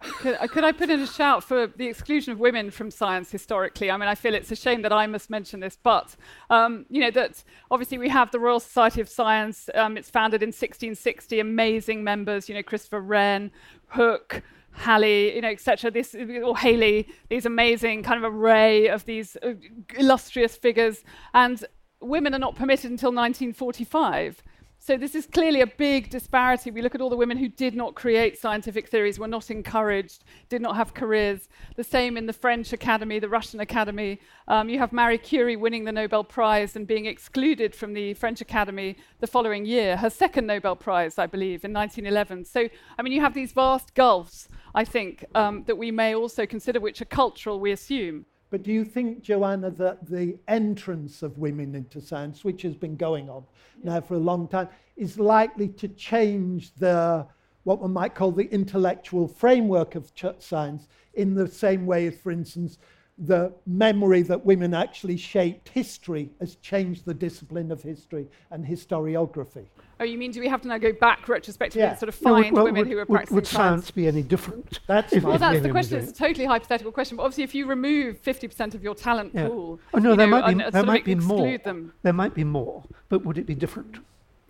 Could, 0.00 0.36
uh, 0.40 0.46
could 0.46 0.64
I 0.64 0.72
put 0.72 0.90
in 0.90 1.00
a 1.00 1.06
shout 1.06 1.42
for 1.42 1.66
the 1.66 1.86
exclusion 1.86 2.32
of 2.32 2.38
women 2.38 2.70
from 2.70 2.90
science 2.90 3.30
historically? 3.30 3.90
I 3.90 3.96
mean, 3.96 4.08
I 4.08 4.14
feel 4.14 4.34
it's 4.34 4.52
a 4.52 4.56
shame 4.56 4.82
that 4.82 4.92
I 4.92 5.06
must 5.06 5.28
mention 5.28 5.60
this, 5.60 5.76
but 5.82 6.14
um, 6.50 6.86
you 6.88 7.00
know 7.00 7.10
that 7.10 7.42
obviously 7.70 7.98
we 7.98 8.08
have 8.08 8.30
the 8.30 8.38
Royal 8.38 8.60
Society 8.60 9.00
of 9.00 9.08
Science. 9.08 9.68
Um, 9.74 9.96
it's 9.96 10.10
founded 10.10 10.42
in 10.42 10.48
1660. 10.48 11.40
Amazing 11.40 12.04
members, 12.04 12.48
you 12.48 12.54
know, 12.54 12.62
Christopher 12.62 13.00
Wren, 13.00 13.50
Hooke. 13.88 14.42
Halley, 14.72 15.34
you 15.34 15.40
know, 15.40 15.48
etc. 15.48 15.90
This 15.90 16.14
or 16.14 16.56
Haley, 16.56 17.08
these 17.28 17.46
amazing 17.46 18.04
kind 18.04 18.22
of 18.22 18.32
array 18.32 18.86
of 18.86 19.04
these 19.06 19.36
uh, 19.42 19.54
illustrious 19.96 20.56
figures, 20.56 21.02
and 21.34 21.64
women 22.00 22.32
are 22.32 22.38
not 22.38 22.54
permitted 22.54 22.90
until 22.90 23.08
1945. 23.08 24.40
So 24.88 24.96
this 24.96 25.14
is 25.14 25.26
clearly 25.26 25.60
a 25.60 25.66
big 25.66 26.08
disparity. 26.08 26.70
We 26.70 26.80
look 26.80 26.94
at 26.94 27.02
all 27.02 27.10
the 27.10 27.16
women 27.18 27.36
who 27.36 27.50
did 27.50 27.74
not 27.74 27.94
create 27.94 28.38
scientific 28.38 28.88
theories, 28.88 29.18
were 29.18 29.28
not 29.28 29.50
encouraged, 29.50 30.24
did 30.48 30.62
not 30.62 30.76
have 30.76 30.94
careers. 30.94 31.50
The 31.76 31.84
same 31.84 32.16
in 32.16 32.24
the 32.24 32.32
French 32.32 32.72
Academy, 32.72 33.18
the 33.18 33.28
Russian 33.28 33.60
Academy. 33.60 34.18
Um, 34.46 34.70
you 34.70 34.78
have 34.78 34.94
Marie 34.94 35.18
Curie 35.18 35.56
winning 35.56 35.84
the 35.84 35.92
Nobel 35.92 36.24
Prize 36.24 36.74
and 36.74 36.86
being 36.86 37.04
excluded 37.04 37.74
from 37.74 37.92
the 37.92 38.14
French 38.14 38.40
Academy 38.40 38.96
the 39.20 39.26
following 39.26 39.66
year, 39.66 39.94
her 39.98 40.08
second 40.08 40.46
Nobel 40.46 40.74
Prize, 40.74 41.18
I 41.18 41.26
believe, 41.26 41.66
in 41.66 41.74
1911. 41.74 42.46
So, 42.46 42.66
I 42.98 43.02
mean, 43.02 43.12
you 43.12 43.20
have 43.20 43.34
these 43.34 43.52
vast 43.52 43.92
gulfs, 43.92 44.48
I 44.74 44.86
think, 44.86 45.22
um, 45.34 45.64
that 45.64 45.76
we 45.76 45.90
may 45.90 46.14
also 46.14 46.46
consider, 46.46 46.80
which 46.80 47.02
are 47.02 47.04
cultural, 47.04 47.60
we 47.60 47.72
assume. 47.72 48.24
But 48.50 48.62
do 48.62 48.72
you 48.72 48.84
think, 48.84 49.22
Joanna, 49.22 49.70
that 49.72 50.06
the 50.08 50.38
entrance 50.48 51.22
of 51.22 51.38
women 51.38 51.74
into 51.74 52.00
science, 52.00 52.44
which 52.44 52.62
has 52.62 52.74
been 52.74 52.96
going 52.96 53.28
on 53.28 53.44
now 53.82 54.00
for 54.00 54.14
a 54.14 54.18
long 54.18 54.48
time, 54.48 54.68
is 54.96 55.18
likely 55.18 55.68
to 55.68 55.88
change 55.88 56.74
the 56.76 57.26
what 57.64 57.80
one 57.80 57.92
might 57.92 58.14
call 58.14 58.32
the 58.32 58.50
intellectual 58.50 59.28
framework 59.28 59.94
of 59.94 60.14
ch- 60.14 60.24
science 60.38 60.88
in 61.14 61.34
the 61.34 61.46
same 61.46 61.84
way 61.84 62.06
as, 62.06 62.16
for 62.16 62.30
instance, 62.30 62.78
the 63.18 63.52
memory 63.66 64.22
that 64.22 64.44
women 64.44 64.72
actually 64.74 65.16
shaped 65.16 65.68
history 65.70 66.30
has 66.40 66.54
changed 66.56 67.04
the 67.04 67.14
discipline 67.14 67.72
of 67.72 67.82
history 67.82 68.26
and 68.50 68.64
historiography? 68.64 69.64
Oh, 70.00 70.04
you 70.04 70.16
mean 70.16 70.30
do 70.30 70.38
we 70.40 70.46
have 70.46 70.62
to 70.62 70.68
now 70.68 70.78
go 70.78 70.92
back 70.92 71.28
retrospectively 71.28 71.80
Yeah. 71.82 71.90
and 71.90 71.98
sort 71.98 72.08
of 72.08 72.22
No, 72.22 72.30
find 72.34 72.54
well, 72.54 72.64
women 72.64 72.80
would, 72.82 72.88
who 72.88 72.94
were 72.94 73.00
would- 73.00 73.08
practicing 73.08 73.34
would 73.34 73.46
science? 73.48 73.82
science 73.86 73.90
be 73.90 74.06
any 74.06 74.22
different? 74.22 74.78
That's. 74.86 75.12
Well, 75.20 75.38
that's 75.38 75.60
the 75.60 75.70
question. 75.70 75.98
It's 75.98 76.12
a 76.12 76.14
totally 76.14 76.44
hypothetical 76.44 76.92
question. 76.92 77.16
But 77.16 77.24
obviously, 77.24 77.44
if 77.44 77.54
you 77.54 77.66
remove 77.66 78.22
50% 78.22 78.74
of 78.74 78.84
your 78.84 78.94
talent 78.94 79.32
Yeah. 79.34 79.48
pool, 79.48 79.80
Oh 79.92 79.98
no, 79.98 80.14
there 80.14 80.28
know, 80.28 80.40
might 80.40 80.56
be 80.56 80.62
uh, 80.64 80.70
there 80.70 80.84
might 80.84 81.04
be 81.04 81.16
more. 81.16 81.58
them. 81.58 81.92
There 82.02 82.12
might 82.12 82.34
be 82.34 82.44
more, 82.44 82.84
but 83.08 83.24
would 83.24 83.38
it 83.38 83.46
be 83.46 83.54
different? 83.56 83.96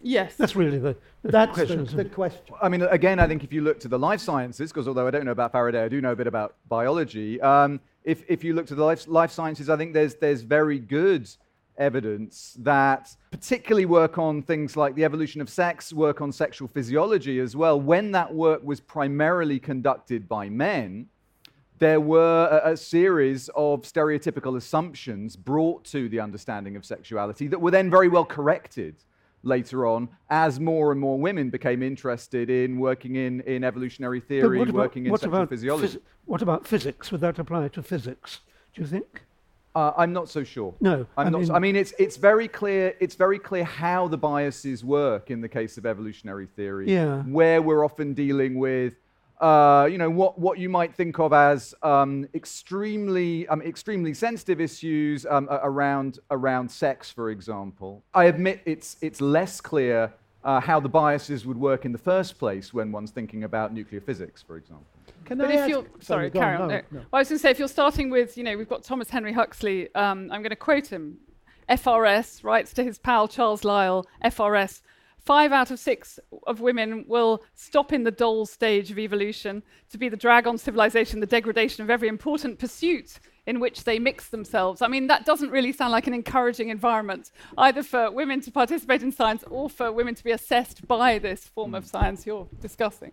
Yes. 0.01 0.37
That's 0.37 0.55
really 0.55 0.79
the, 0.79 0.97
the 1.23 1.33
That's 1.33 1.53
question. 1.55 1.85
the, 1.87 2.05
the 2.05 2.05
question. 2.05 2.55
I 2.63 2.69
mean, 2.69 2.83
again, 2.83 3.19
I 3.19 3.27
think 3.27 3.43
if 3.43 3.53
you 3.53 3.63
look 3.63 3.81
to 3.81 3.89
the 3.89 3.99
life 3.99 4.21
sciences, 4.21 4.71
because 4.71 4.87
although 4.87 5.09
I 5.09 5.11
don't 5.11 5.25
know 5.25 5.33
about 5.33 5.51
Faraday, 5.51 5.83
I 5.83 5.89
do 5.89 6.01
know 6.01 6.13
a 6.13 6.17
bit 6.17 6.29
about 6.29 6.55
biology. 6.69 7.41
Um, 7.41 7.81
if, 8.09 8.25
if 8.27 8.43
you 8.43 8.55
look 8.55 8.67
to 8.67 8.75
the 8.75 8.83
life, 8.83 9.07
life 9.07 9.31
sciences, 9.31 9.69
I 9.69 9.77
think 9.77 9.93
there's, 9.93 10.15
there's 10.15 10.41
very 10.41 10.79
good 10.79 11.29
evidence 11.77 12.57
that, 12.61 13.15
particularly 13.31 13.85
work 13.85 14.17
on 14.17 14.41
things 14.41 14.79
like 14.79 14.95
the 14.95 15.05
evolution 15.05 15.43
of 15.43 15.51
sex, 15.51 15.93
work 15.93 16.23
on 16.23 16.33
sexual 16.33 16.69
physiology 16.69 17.39
as 17.39 17.55
well, 17.55 17.79
when 17.79 18.13
that 18.13 18.35
work 18.35 18.65
was 18.65 18.81
primarily 18.81 19.59
conducted 19.61 20.27
by 20.27 20.49
men, 20.49 21.07
there 21.79 22.01
were 22.01 22.63
a, 22.65 22.73
a 22.73 22.77
series 22.79 23.51
of 23.55 23.83
stereotypical 23.83 24.57
assumptions 24.57 25.37
brought 25.37 25.85
to 25.85 26.09
the 26.09 26.19
understanding 26.19 26.77
of 26.77 26.87
sexuality 26.87 27.47
that 27.47 27.61
were 27.61 27.71
then 27.71 27.91
very 27.91 28.09
well 28.09 28.25
corrected 28.25 28.97
later 29.43 29.87
on 29.87 30.09
as 30.31 30.59
more 30.61 30.93
and 30.93 31.01
more 31.01 31.19
women 31.19 31.51
became 31.51 31.83
interested 31.83 32.51
in 32.51 32.79
working 32.79 33.17
in, 33.17 33.41
in 33.43 33.65
evolutionary 33.65 34.21
theory, 34.21 34.61
about, 34.63 34.75
working 34.75 35.05
in 35.07 35.11
what 35.11 35.21
sexual 35.21 35.37
about 35.37 35.49
physiology. 35.49 35.89
phys- 35.99 36.01
what 36.27 36.43
about 36.43 36.67
physics? 36.67 37.11
Would 37.13 37.21
that 37.23 37.39
apply 37.39 37.69
to 37.69 37.83
physics? 37.83 38.41
Do 38.75 38.83
you 38.83 38.87
think? 38.89 39.23
Uh, 39.75 39.93
I'm 39.97 40.13
not 40.13 40.29
so 40.29 40.43
sure. 40.43 40.75
No, 40.81 41.07
I'm 41.17 41.29
I 41.29 41.31
not. 41.31 41.47
so- 41.47 41.55
I 41.55 41.59
mean, 41.59 41.77
it's 41.77 41.93
it's 41.99 42.17
very 42.17 42.49
clear. 42.49 42.95
It's 43.01 43.15
very 43.15 43.39
clear 43.39 43.65
how 43.65 44.09
the 44.09 44.19
biases 44.19 44.85
work 44.85 45.31
in 45.31 45.41
the 45.41 45.49
case 45.49 45.79
of 45.79 45.87
evolutionary 45.87 46.47
theory. 46.47 46.91
Yeah. 46.93 47.23
Where 47.23 47.63
we're 47.63 47.85
often 47.85 48.13
dealing 48.15 48.59
with, 48.59 48.95
uh, 49.41 49.87
you 49.91 49.99
know, 49.99 50.11
what 50.11 50.39
what 50.39 50.59
you 50.59 50.69
might 50.69 50.95
think 50.95 51.19
of 51.19 51.33
as 51.33 51.75
um, 51.83 52.27
extremely 52.35 53.47
um, 53.49 53.63
extremely 53.63 54.13
sensitive 54.15 54.61
issues 54.61 55.25
um, 55.27 55.49
around 55.51 56.19
around 56.31 56.71
sex, 56.71 57.11
for 57.11 57.31
example. 57.31 58.03
I 58.15 58.25
admit 58.25 58.61
it's 58.67 58.97
it's 59.01 59.21
less 59.21 59.61
clear. 59.61 60.13
Uh, 60.45 60.61
how 60.61 60.79
the 60.79 60.89
biases 60.89 61.45
would 61.45 61.59
work 61.59 61.85
in 61.85 61.91
the 61.91 61.99
first 61.99 62.39
place 62.39 62.73
when 62.73 62.93
one's 62.93 63.11
thinking 63.11 63.43
about 63.43 63.75
nuclear 63.75 64.01
physics, 64.01 64.41
for 64.41 64.57
example. 64.57 64.87
Can 65.25 65.37
But 65.37 65.49
I 65.49 65.53
if 65.55 65.59
ask- 65.59 65.69
you're 65.69 65.87
sorry, 66.01 66.31
go 66.31 66.39
carry 66.41 66.57
on. 66.57 66.69
no, 66.69 66.77
no. 66.77 66.81
no. 66.93 66.99
Well, 67.01 67.07
I 67.15 67.19
was 67.19 67.29
going 67.29 67.39
to 67.39 67.43
say, 67.43 67.51
if 67.51 67.59
you're 67.59 67.67
starting 67.69 68.09
with, 68.09 68.39
you 68.39 68.45
know, 68.45 68.57
we've 68.57 68.69
got 68.69 68.85
Thomas 68.85 69.11
Henry 69.11 69.33
Huxley. 69.33 69.93
Um, 69.97 70.31
I'm 70.33 70.41
going 70.41 70.51
to 70.51 70.57
quote 70.57 70.87
him. 70.87 71.19
FRS 71.69 72.45
writes 72.45 72.73
to 72.75 72.85
his 72.85 72.99
pal 72.99 73.27
Charles 73.29 73.65
Lyell. 73.65 74.07
FRS 74.25 74.81
five 75.29 75.53
out 75.53 75.71
of 75.71 75.79
six 75.79 76.19
of 76.47 76.63
women 76.63 77.05
will 77.07 77.43
stop 77.55 77.93
in 77.93 78.03
the 78.03 78.11
dull 78.11 78.47
stage 78.47 78.91
of 78.91 78.99
evolution 78.99 79.63
to 79.91 79.99
be 79.99 80.09
the 80.09 80.17
drag 80.17 80.47
on 80.47 80.57
civilization, 80.57 81.21
the 81.21 81.27
degradation 81.27 81.85
of 81.85 81.91
every 81.91 82.09
important 82.09 82.59
pursuit 82.59 83.21
in 83.47 83.61
which 83.61 83.85
they 83.85 83.99
mix 83.99 84.31
themselves. 84.31 84.81
I 84.81 84.89
mean, 84.89 85.07
that 85.09 85.27
doesn't 85.27 85.51
really 85.51 85.71
sound 85.71 85.93
like 85.93 86.07
an 86.07 86.15
encouraging 86.15 86.71
environment, 86.71 87.31
either 87.59 87.83
for 87.83 88.11
women 88.11 88.41
to 88.41 88.51
participate 88.51 89.03
in 89.03 89.13
science 89.13 89.45
or 89.51 89.69
for 89.69 89.93
women 89.93 90.15
to 90.15 90.25
be 90.25 90.31
assessed 90.31 90.89
by 90.89 91.19
this 91.19 91.45
form 91.45 91.75
of 91.75 91.85
hmm. 91.85 91.91
science 91.91 92.25
you're 92.25 92.49
discussing. 92.63 93.13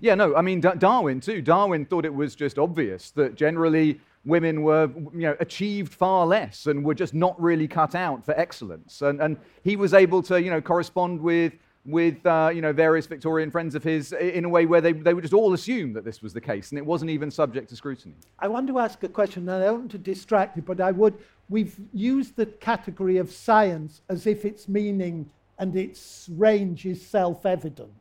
Yeah, 0.00 0.14
no, 0.14 0.34
I 0.34 0.40
mean, 0.40 0.62
D- 0.62 0.78
Darwin 0.78 1.20
too. 1.20 1.42
Darwin 1.42 1.84
thought 1.84 2.06
it 2.06 2.14
was 2.14 2.34
just 2.34 2.58
obvious 2.58 3.10
that 3.10 3.34
generally 3.34 4.00
women 4.24 4.62
were, 4.62 4.90
you 5.12 5.22
know, 5.22 5.36
achieved 5.40 5.92
far 5.92 6.26
less 6.26 6.66
and 6.66 6.84
were 6.84 6.94
just 6.94 7.14
not 7.14 7.40
really 7.40 7.66
cut 7.66 7.94
out 7.94 8.24
for 8.24 8.38
excellence. 8.38 9.02
And, 9.02 9.20
and 9.20 9.36
he 9.64 9.76
was 9.76 9.94
able 9.94 10.22
to, 10.24 10.40
you 10.40 10.50
know, 10.50 10.60
correspond 10.60 11.20
with 11.20 11.54
with 11.84 12.24
uh, 12.26 12.50
you 12.54 12.60
know 12.60 12.72
various 12.72 13.06
Victorian 13.06 13.50
friends 13.50 13.74
of 13.74 13.82
his 13.82 14.12
in 14.12 14.44
a 14.44 14.48
way 14.48 14.66
where 14.66 14.80
they, 14.80 14.92
they 14.92 15.14
would 15.14 15.22
just 15.22 15.34
all 15.34 15.52
assume 15.52 15.92
that 15.94 16.04
this 16.04 16.22
was 16.22 16.32
the 16.32 16.40
case 16.40 16.70
and 16.70 16.78
it 16.78 16.86
wasn't 16.86 17.10
even 17.10 17.30
subject 17.30 17.68
to 17.70 17.76
scrutiny. 17.76 18.14
I 18.38 18.48
want 18.48 18.68
to 18.68 18.78
ask 18.78 19.02
a 19.02 19.08
question, 19.08 19.48
and 19.48 19.62
I 19.62 19.66
don't 19.66 19.80
want 19.80 19.90
to 19.92 19.98
distract 19.98 20.56
you, 20.56 20.62
but 20.62 20.80
I 20.80 20.92
would. 20.92 21.14
We've 21.48 21.76
used 21.92 22.36
the 22.36 22.46
category 22.46 23.18
of 23.18 23.30
science 23.30 24.02
as 24.08 24.26
if 24.26 24.44
its 24.44 24.68
meaning 24.68 25.28
and 25.58 25.76
its 25.76 26.28
range 26.32 26.86
is 26.86 27.04
self-evident, 27.04 27.92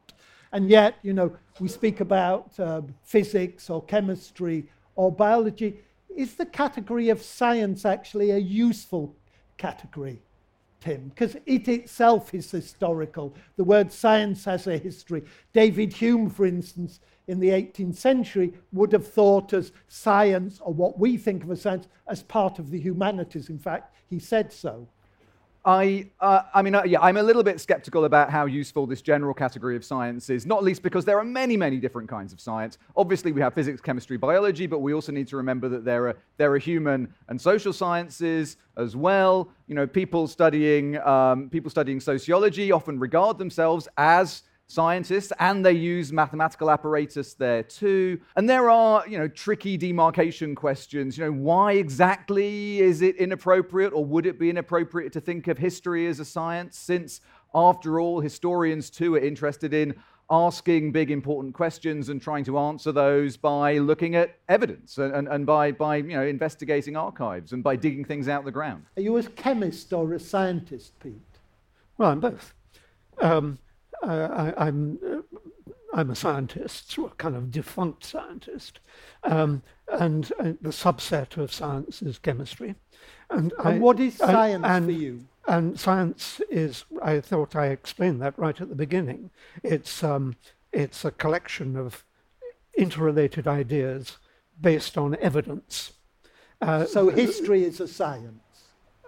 and 0.51 0.69
yet 0.69 0.95
you 1.01 1.13
know 1.13 1.36
we 1.60 1.67
speak 1.67 2.01
about 2.01 2.60
uh, 2.60 2.81
physics 3.03 3.69
or 3.69 3.84
chemistry 3.84 4.65
or 4.95 5.12
biology. 5.12 5.79
Is 6.15 6.36
the 6.36 6.45
category 6.45 7.10
of 7.10 7.21
science 7.21 7.86
actually 7.86 8.32
a 8.32 8.38
useful 8.38 9.15
category? 9.58 10.21
Tim, 10.82 11.10
because 11.10 11.38
it 11.45 11.67
itself 11.67 12.34
is 12.34 12.50
historical. 12.50 13.36
The 13.56 13.63
word 13.63 13.91
science 13.91 14.43
has 14.45 14.65
a 14.65 14.80
history. 14.80 15.24
David 15.54 15.93
Hume, 15.93 16.28
for 16.28 16.45
instance, 16.45 17.00
in 17.28 17.39
the 17.39 17.50
18th 17.50 17.95
century, 17.95 18.54
would 18.71 18.91
have 18.91 19.08
thought 19.08 19.54
as 19.54 19.71
science, 19.88 20.60
or 20.60 20.74
what 20.74 20.97
we 20.97 21.17
think 21.17 21.43
of 21.43 21.52
as 21.52 21.62
science, 21.62 21.88
as 22.08 22.24
part 22.24 22.58
of 22.58 22.71
the 22.71 22.80
humanities. 22.80 23.50
In 23.50 23.60
fact, 23.60 23.95
he 24.10 24.17
said 24.17 24.52
so. 24.52 24.88
I, 25.63 26.10
uh, 26.19 26.41
I 26.56 26.63
mean, 26.63 26.74
uh, 26.74 26.84
yeah, 26.86 27.02
I'm 27.02 27.17
a 27.17 27.24
little 27.24 27.43
bit 27.43 27.62
skeptical 27.62 28.06
about 28.06 28.32
how 28.32 28.45
useful 28.45 28.88
this 28.88 29.02
general 29.02 29.34
category 29.34 29.76
of 29.76 29.86
science 29.86 30.32
is, 30.32 30.47
not 30.47 30.63
least 30.63 30.82
because 30.82 31.06
there 31.06 31.19
are 31.19 31.24
many, 31.24 31.56
many 31.56 31.78
different 31.78 32.10
kinds 32.10 32.34
of 32.34 32.41
science. 32.41 32.80
Obviously, 32.95 33.32
we 33.32 33.41
have 33.41 33.54
physics, 33.54 33.80
chemistry, 33.80 34.17
biology, 34.17 34.65
but 34.65 34.80
we 34.80 34.93
also 34.93 35.12
need 35.12 35.28
to 35.28 35.38
remember 35.38 35.69
that 35.69 35.86
there 35.86 36.08
are, 36.08 36.17
there 36.38 36.52
are 36.52 36.58
human 36.58 37.13
and 37.28 37.39
social 37.39 37.74
sciences 37.74 38.58
as 38.76 38.95
well. 38.95 39.50
You 39.67 39.76
know, 39.76 39.86
people 39.86 40.28
studying, 40.28 40.97
um, 40.97 41.47
people 41.50 41.69
studying 41.69 42.00
sociology 42.00 42.71
often 42.71 42.97
regard 42.97 43.38
themselves 43.38 43.88
as 43.97 44.41
scientists 44.71 45.34
and 45.39 45.65
they 45.65 45.73
use 45.73 46.12
mathematical 46.13 46.71
apparatus 46.71 47.34
there 47.34 47.62
too 47.63 48.19
and 48.36 48.49
there 48.49 48.69
are 48.69 49.07
you 49.07 49.17
know 49.17 49.27
tricky 49.27 49.77
demarcation 49.77 50.55
questions 50.55 51.17
you 51.17 51.25
know 51.25 51.31
why 51.31 51.73
exactly 51.73 52.79
is 52.79 53.01
it 53.01 53.15
inappropriate 53.17 53.91
or 53.93 54.05
would 54.05 54.25
it 54.25 54.39
be 54.39 54.49
inappropriate 54.49 55.12
to 55.12 55.19
think 55.19 55.47
of 55.47 55.57
history 55.57 56.07
as 56.07 56.19
a 56.19 56.25
science 56.25 56.77
since 56.77 57.21
after 57.53 57.99
all 57.99 58.21
historians 58.21 58.89
too 58.89 59.15
are 59.15 59.19
interested 59.19 59.73
in 59.73 59.93
asking 60.29 60.93
big 60.93 61.12
important 61.12 61.53
questions 61.53 62.07
and 62.07 62.21
trying 62.21 62.45
to 62.45 62.57
answer 62.57 62.93
those 62.93 63.36
by 63.36 63.77
looking 63.77 64.15
at 64.15 64.38
evidence 64.47 64.97
and, 64.97 65.13
and, 65.13 65.27
and 65.27 65.45
by, 65.45 65.71
by 65.73 65.97
you 65.97 66.15
know 66.15 66.25
investigating 66.25 66.95
archives 66.95 67.51
and 67.51 67.62
by 67.62 67.75
digging 67.75 68.05
things 68.05 68.29
out 68.29 68.39
of 68.39 68.45
the 68.45 68.51
ground 68.51 68.86
Are 68.95 69.01
you 69.01 69.17
a 69.17 69.23
chemist 69.23 69.91
or 69.91 70.13
a 70.13 70.19
scientist, 70.19 70.97
Pete? 71.01 71.15
Well, 71.97 72.12
I'm 72.12 72.21
both. 72.21 72.53
Um, 73.21 73.60
I, 74.04 74.50
am 74.50 74.54
I'm, 74.58 75.00
uh, 75.06 75.38
I'm 75.94 76.10
a 76.12 76.16
scientist, 76.16 76.92
so 76.92 77.08
a 77.08 77.10
kind 77.12 77.36
of 77.36 77.52
defunct 77.52 78.06
scientist, 78.06 78.80
um, 79.24 79.62
and 79.92 80.32
uh, 80.40 80.54
the 80.62 80.70
subset 80.70 81.38
of 81.38 81.54
science 81.54 82.02
is 82.02 82.18
chemistry. 82.18 82.76
And, 83.30 83.54
and 83.60 83.68
I, 83.68 83.78
what 83.78 84.00
is 84.00 84.16
science 84.16 84.64
and, 84.66 84.86
for 84.86 84.92
you? 84.92 85.26
And 85.48 85.80
science 85.80 86.42
is, 86.50 86.86
I 87.02 87.20
thought 87.20 87.56
I 87.56 87.68
explained 87.68 88.22
that 88.22 88.38
right 88.38 88.60
at 88.60 88.70
the 88.70 88.76
beginning. 88.76 89.32
It's, 89.64 90.04
um, 90.04 90.36
it's 90.72 91.04
a 91.04 91.12
collection 91.12 91.76
of 91.76 92.06
interrelated 92.78 93.48
ideas 93.48 94.18
based 94.60 94.98
on 94.98 95.18
evidence. 95.20 95.94
Uh, 96.62 96.86
so 96.86 97.10
history 97.10 97.64
is 97.64 97.80
a 97.80 97.88
science. 97.88 98.44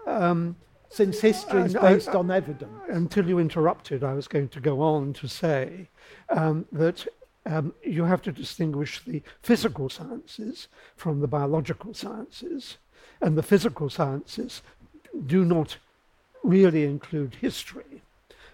Um, 0.08 0.56
since 0.94 1.20
history 1.20 1.64
is 1.64 1.74
based 1.74 2.10
I, 2.10 2.20
on 2.20 2.30
evidence. 2.30 2.72
Until 2.88 3.28
you 3.28 3.40
interrupted, 3.40 4.04
I 4.04 4.14
was 4.14 4.28
going 4.28 4.50
to 4.50 4.60
go 4.60 4.80
on 4.80 5.14
to 5.14 5.28
say 5.28 5.90
um, 6.30 6.66
that 6.72 7.08
um, 7.48 7.74
you 7.84 8.04
have 8.04 8.22
to 8.22 8.32
distinguish 8.32 9.04
the 9.04 9.24
physical 9.42 9.90
sciences 9.90 10.68
from 10.96 11.20
the 11.20 11.28
biological 11.28 11.96
sciences, 11.96 12.78
and 13.22 13.36
the 13.36 13.42
physical 13.42 13.90
sciences 13.90 14.62
do 15.26 15.44
not 15.44 15.78
really 16.44 16.84
include 16.84 17.36
history. 17.42 18.04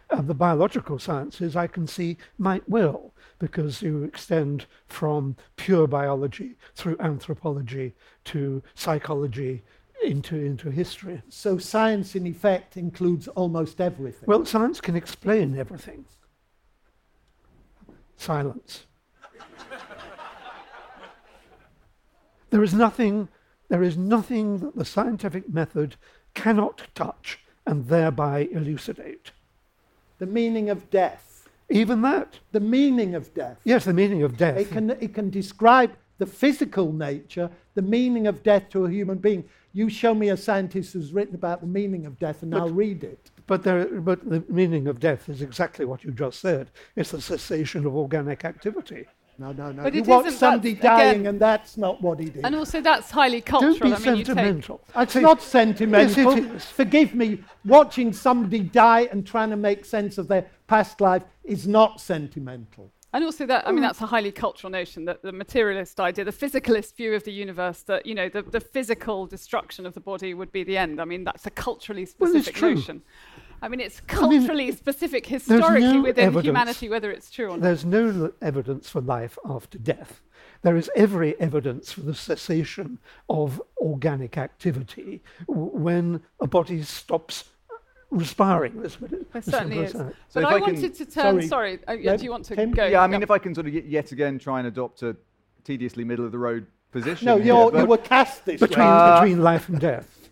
Uh, 0.10 0.22
the 0.22 0.34
biological 0.34 0.98
sciences, 0.98 1.58
I 1.58 1.68
can 1.68 1.88
see, 1.88 2.16
might 2.38 2.68
well, 2.70 3.12
because 3.38 3.82
you 3.82 4.04
extend 4.04 4.66
from 4.88 5.36
pure 5.58 5.88
biology 5.88 6.56
through 6.74 6.98
anthropology 7.00 7.94
to 8.26 8.64
psychology 8.76 9.62
into, 10.04 10.36
into 10.36 10.70
history. 10.70 11.22
So 11.30 11.58
science, 11.58 12.16
in 12.16 12.26
effect, 12.26 12.78
includes 12.78 13.28
almost 13.30 13.82
everything. 13.82 14.26
Well, 14.26 14.46
science 14.46 14.82
can 14.82 14.96
explain 14.96 15.58
everything. 15.58 16.06
Silence. 18.18 18.86
there 22.50 22.64
is 22.64 22.74
nothing, 22.74 23.30
there 23.70 23.84
is 23.84 23.98
nothing 23.98 24.60
that 24.60 24.76
the 24.76 24.86
scientific 24.86 25.50
method 25.50 25.96
cannot 26.34 26.88
touch 26.96 27.40
and 27.66 27.88
thereby 27.88 28.48
elucidate. 28.52 29.32
The 30.18 30.26
meaning 30.26 30.70
of 30.70 30.90
death. 30.90 31.48
Even 31.70 32.02
that. 32.02 32.40
The 32.52 32.60
meaning 32.60 33.16
of 33.16 33.34
death. 33.34 33.60
Yes, 33.64 33.86
the 33.86 33.94
meaning 33.94 34.24
of 34.24 34.38
death. 34.38 34.58
It 34.58 34.72
can, 34.72 34.90
it 34.90 35.14
can 35.14 35.30
describe 35.30 35.92
the 36.20 36.26
physical 36.26 36.94
nature, 36.94 37.50
the 37.74 37.82
meaning 37.82 38.28
of 38.28 38.44
death 38.44 38.70
to 38.70 38.86
a 38.86 38.90
human 38.90 39.18
being. 39.18 39.44
You 39.74 39.90
show 39.90 40.14
me 40.14 40.30
a 40.30 40.38
scientist 40.38 40.94
who's 40.94 41.12
written 41.14 41.36
about 41.36 41.62
the 41.62 41.68
meaning 41.68 42.06
of 42.06 42.20
death, 42.20 42.44
and 42.44 42.52
but, 42.52 42.60
I'll 42.60 42.70
read 42.70 43.04
it. 43.04 43.32
But, 43.48 43.64
there, 43.64 43.86
but 43.86 44.30
the 44.30 44.44
meaning 44.48 44.88
of 44.88 45.00
death 45.00 45.30
is 45.30 45.42
exactly 45.42 45.86
what 45.86 46.04
you 46.04 46.12
just 46.12 46.40
said. 46.40 46.70
It's 46.96 47.12
the 47.12 47.22
cessation 47.22 47.86
of 47.86 47.96
organic 47.96 48.46
activity. 48.46 49.08
No, 49.40 49.54
no, 49.54 49.72
no. 49.72 49.84
But 49.84 49.94
you 49.94 50.04
watch 50.04 50.30
somebody 50.34 50.74
dying, 50.74 51.22
again, 51.22 51.26
and 51.28 51.40
that's 51.40 51.78
not 51.78 52.02
what 52.02 52.20
he 52.20 52.26
did. 52.26 52.44
And 52.44 52.56
also, 52.56 52.82
that's 52.82 53.10
highly 53.10 53.40
cultural. 53.40 53.74
Don't 53.74 54.04
be 54.04 54.10
I 54.10 54.14
mean, 54.14 54.26
sentimental. 54.26 54.82
It's 54.98 55.16
not 55.16 55.42
sentimental. 55.42 56.38
Yes, 56.38 56.66
Forgive 56.66 57.16
me. 57.16 57.42
Watching 57.64 58.12
somebody 58.12 58.60
die 58.60 59.08
and 59.12 59.26
trying 59.26 59.52
to 59.52 59.56
make 59.56 59.86
sense 59.86 60.18
of 60.18 60.28
their 60.28 60.46
past 60.68 61.00
life 61.00 61.24
is 61.46 61.68
not 61.68 62.02
sentimental. 62.02 62.92
And 63.12 63.24
also 63.24 63.46
that, 63.48 63.68
I 63.68 63.72
mean, 63.72 63.80
mm. 63.80 63.88
that's 63.88 64.02
a 64.02 64.06
highly 64.06 64.32
cultural 64.32 64.70
notion 64.70 65.06
that 65.06 65.24
the 65.24 65.32
materialist 65.32 66.00
idea, 66.00 66.26
the 66.26 66.32
physicalist 66.32 66.96
view 66.96 67.16
of 67.16 67.24
the 67.24 67.32
universe, 67.32 67.82
that, 67.84 68.06
you 68.06 68.14
know, 68.14 68.30
the, 68.30 68.44
the 68.44 68.60
physical 68.60 69.26
destruction 69.26 69.88
of 69.88 69.96
the 69.96 70.00
body 70.00 70.36
would 70.36 70.52
be 70.52 70.64
the 70.64 70.78
end. 70.78 71.02
I 71.02 71.06
mean, 71.06 71.24
that's 71.24 71.46
a 71.48 71.50
culturally 71.50 72.06
specific 72.06 72.62
well, 72.62 72.76
notion. 72.76 73.02
I 73.62 73.68
mean, 73.68 73.80
it's 73.80 74.00
culturally 74.02 74.66
I 74.66 74.68
mean, 74.68 74.78
specific 74.78 75.26
historically 75.26 75.82
no 75.82 76.02
within 76.02 76.26
evidence. 76.26 76.46
humanity, 76.46 76.90
whether 76.90 77.12
it's 77.12 77.32
true 77.32 77.48
or 77.48 77.52
not. 77.52 77.62
There's 77.62 77.84
no 77.84 78.32
evidence 78.42 78.90
for 78.90 79.02
life 79.02 79.38
after 79.44 79.78
death. 79.78 80.22
There 80.62 80.78
is 80.78 80.90
every 80.96 81.40
evidence 81.40 81.92
for 81.92 82.02
the 82.02 82.14
cessation 82.14 83.00
of 83.28 83.62
organic 83.78 84.38
activity 84.38 85.22
when 85.48 86.22
a 86.40 86.48
body 86.48 86.84
stops 86.84 87.46
respiring. 88.12 88.82
This, 88.82 88.98
it 89.34 89.44
certainly 89.44 89.80
is. 89.80 89.92
So 89.92 90.12
but 90.34 90.46
I, 90.46 90.56
I 90.56 90.60
wanted 90.60 90.96
to 90.96 91.06
turn. 91.06 91.42
Sorry, 91.42 91.48
sorry 91.48 91.80
uh, 91.88 91.94
yeah, 91.94 92.16
do 92.16 92.24
you 92.24 92.32
want 92.32 92.46
to 92.46 92.56
Tim? 92.56 92.72
go? 92.72 92.86
Yeah, 92.86 93.02
I 93.02 93.08
mean, 93.08 93.22
if 93.24 93.32
I 93.32 93.38
can 93.38 93.54
sort 93.54 93.68
of 93.68 93.74
yet 93.74 94.12
again 94.12 94.40
try 94.40 94.60
and 94.60 94.68
adopt 94.68 95.04
a 95.04 95.16
tediously 95.64 96.04
middle 96.04 96.26
of 96.26 96.32
the 96.32 96.38
road 96.38 96.66
position. 96.92 97.26
No, 97.26 97.38
you're, 97.38 97.78
you 97.78 97.86
were 97.86 97.98
cast 97.98 98.46
this 98.46 98.60
between, 98.60 98.88
uh, 98.88 99.20
between 99.22 99.44
life 99.44 99.70
and 99.70 99.80
death. 99.80 100.30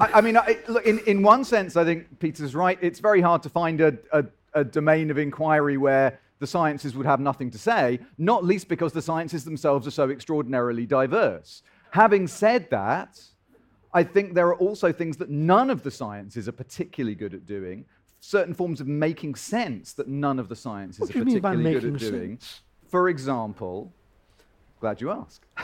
I, 0.00 0.14
I 0.14 0.20
mean, 0.20 0.36
I, 0.36 0.58
look, 0.68 0.84
in, 0.84 0.98
in 1.00 1.22
one 1.22 1.44
sense, 1.44 1.76
I 1.76 1.84
think 1.84 2.18
Peter's 2.18 2.54
right. 2.54 2.78
It's 2.80 2.98
very 2.98 3.20
hard 3.20 3.42
to 3.44 3.48
find 3.48 3.80
a, 3.80 3.96
a, 4.12 4.24
a 4.52 4.64
domain 4.64 5.10
of 5.10 5.18
inquiry 5.18 5.76
where 5.76 6.18
the 6.40 6.46
sciences 6.46 6.96
would 6.96 7.06
have 7.06 7.20
nothing 7.20 7.50
to 7.52 7.58
say, 7.58 8.00
not 8.18 8.44
least 8.44 8.68
because 8.68 8.92
the 8.92 9.02
sciences 9.02 9.44
themselves 9.44 9.86
are 9.86 9.92
so 9.92 10.10
extraordinarily 10.10 10.84
diverse. 10.84 11.62
Having 11.92 12.26
said 12.26 12.68
that, 12.70 13.22
I 13.94 14.02
think 14.02 14.34
there 14.34 14.48
are 14.48 14.56
also 14.56 14.92
things 14.92 15.16
that 15.18 15.30
none 15.30 15.70
of 15.70 15.84
the 15.84 15.90
sciences 15.90 16.48
are 16.48 16.52
particularly 16.52 17.14
good 17.14 17.32
at 17.32 17.46
doing, 17.46 17.84
certain 18.20 18.52
forms 18.52 18.80
of 18.80 18.88
making 18.88 19.36
sense 19.36 19.92
that 19.92 20.08
none 20.08 20.40
of 20.40 20.48
the 20.48 20.56
sciences 20.56 21.00
what 21.00 21.10
are 21.10 21.24
particularly 21.24 21.72
good 21.74 21.84
at 21.94 22.00
doing. 22.00 22.30
Sense? 22.38 22.60
For 22.88 23.08
example, 23.08 23.92
glad 24.80 25.00
you 25.00 25.10
asked. 25.10 25.46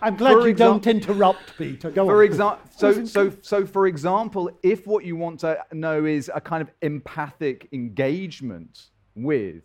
I'm 0.00 0.16
glad 0.16 0.34
For 0.34 0.40
you 0.42 0.46
exam- 0.48 0.68
don't 0.72 0.86
interrupt, 0.86 1.56
Peter. 1.56 1.90
Go 1.90 2.04
For 2.06 2.18
on. 2.18 2.24
example, 2.24 2.60
so, 2.76 3.04
so, 3.04 3.32
so 3.40 3.66
for 3.66 3.86
example, 3.86 4.50
if 4.62 4.86
what 4.86 5.04
you 5.04 5.16
want 5.16 5.40
to 5.40 5.58
know 5.72 6.04
is 6.04 6.30
a 6.34 6.40
kind 6.40 6.60
of 6.62 6.70
empathic 6.82 7.68
engagement 7.72 8.90
with 9.16 9.62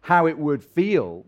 how 0.00 0.26
it 0.26 0.38
would 0.38 0.62
feel 0.62 1.24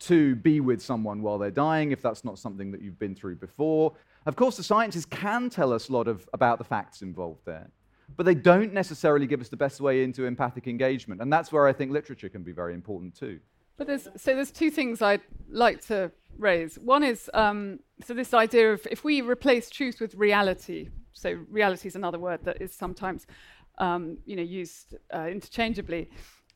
to 0.00 0.34
be 0.36 0.60
with 0.60 0.80
someone 0.80 1.22
while 1.22 1.38
they're 1.38 1.50
dying, 1.50 1.92
if 1.92 2.02
that's 2.02 2.24
not 2.24 2.38
something 2.38 2.70
that 2.70 2.82
you've 2.82 2.98
been 2.98 3.14
through 3.14 3.36
before, 3.36 3.94
of 4.26 4.36
course, 4.36 4.56
the 4.56 4.62
scientists 4.62 5.06
can 5.06 5.50
tell 5.50 5.72
us 5.72 5.88
a 5.88 5.92
lot 5.92 6.08
of, 6.08 6.28
about 6.32 6.58
the 6.58 6.64
facts 6.64 7.02
involved 7.02 7.40
there, 7.44 7.70
but 8.16 8.26
they 8.26 8.34
don't 8.34 8.72
necessarily 8.72 9.26
give 9.26 9.40
us 9.40 9.48
the 9.48 9.56
best 9.56 9.80
way 9.80 10.02
into 10.02 10.26
empathic 10.26 10.66
engagement. 10.66 11.20
And 11.20 11.32
that's 11.32 11.52
where 11.52 11.66
I 11.66 11.72
think 11.72 11.90
literature 11.90 12.28
can 12.28 12.42
be 12.42 12.52
very 12.52 12.74
important 12.74 13.14
too. 13.14 13.40
But 13.76 13.86
there's, 13.86 14.08
so 14.16 14.34
there's 14.34 14.50
two 14.50 14.70
things 14.70 15.00
I'd 15.00 15.22
like 15.48 15.84
to 15.86 16.12
raise. 16.38 16.78
One 16.78 17.02
is 17.02 17.30
um, 17.32 17.80
so 18.04 18.14
this 18.14 18.34
idea 18.34 18.72
of 18.72 18.86
if 18.90 19.04
we 19.04 19.22
replace 19.22 19.70
truth 19.70 20.00
with 20.00 20.14
reality. 20.14 20.90
So 21.12 21.38
reality 21.50 21.88
is 21.88 21.96
another 21.96 22.18
word 22.18 22.40
that 22.44 22.60
is 22.60 22.74
sometimes 22.74 23.26
um, 23.78 24.18
you 24.26 24.36
know 24.36 24.42
used 24.42 24.96
uh, 25.14 25.26
interchangeably. 25.28 26.10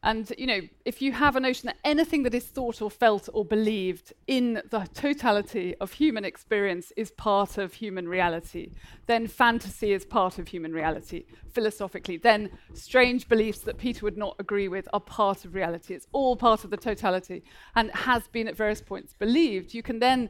And 0.05 0.31
you 0.37 0.47
know, 0.47 0.61
if 0.85 1.01
you 1.01 1.13
have 1.13 1.35
a 1.35 1.41
notion 1.41 1.67
that 1.69 1.79
anything 1.83 2.25
that 2.25 2.35
is 2.35 2.45
thought 2.45 2.83
or 2.83 2.91
felt 2.91 3.31
or 3.33 3.43
believed 3.43 4.13
in 4.27 4.61
the 4.71 4.87
totality 4.93 5.75
of 5.81 5.93
human 5.93 6.27
experience 6.27 6.93
is 6.95 7.11
part 7.13 7.57
of 7.57 7.73
human 7.73 8.07
reality, 8.07 8.73
then 9.07 9.27
fantasy 9.27 9.93
is 9.93 10.05
part 10.05 10.39
of 10.39 10.49
human 10.49 10.75
reality 10.75 11.25
philosophically. 11.55 12.19
Then 12.19 12.51
strange 12.75 13.29
beliefs 13.29 13.61
that 13.61 13.79
Peter 13.79 14.05
would 14.05 14.19
not 14.19 14.37
agree 14.39 14.69
with 14.69 14.87
are 14.93 15.01
part 15.01 15.47
of 15.47 15.55
reality. 15.55 15.95
It's 15.95 16.07
all 16.13 16.37
part 16.37 16.65
of 16.65 16.71
the 16.71 16.77
totality 16.77 17.43
and 17.75 17.91
has 17.93 18.29
been 18.29 18.47
at 18.47 18.57
various 18.57 18.83
points 18.83 19.15
believed. 19.15 19.73
You 19.73 19.83
can 19.83 20.01
then 20.01 20.29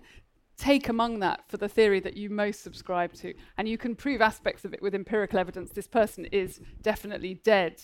take 0.57 0.89
among 0.89 1.19
that 1.21 1.43
for 1.49 1.57
the 1.57 1.69
theory 1.69 2.01
that 2.01 2.17
you 2.17 2.31
most 2.31 2.63
subscribe 2.63 3.13
to, 3.15 3.35
and 3.59 3.69
you 3.69 3.77
can 3.77 3.95
prove 3.95 4.21
aspects 4.21 4.65
of 4.65 4.73
it 4.73 4.83
with 4.83 4.95
empirical 4.95 5.39
evidence. 5.39 5.71
This 5.71 5.87
person 5.87 6.27
is 6.27 6.61
definitely 6.83 7.35
dead, 7.45 7.83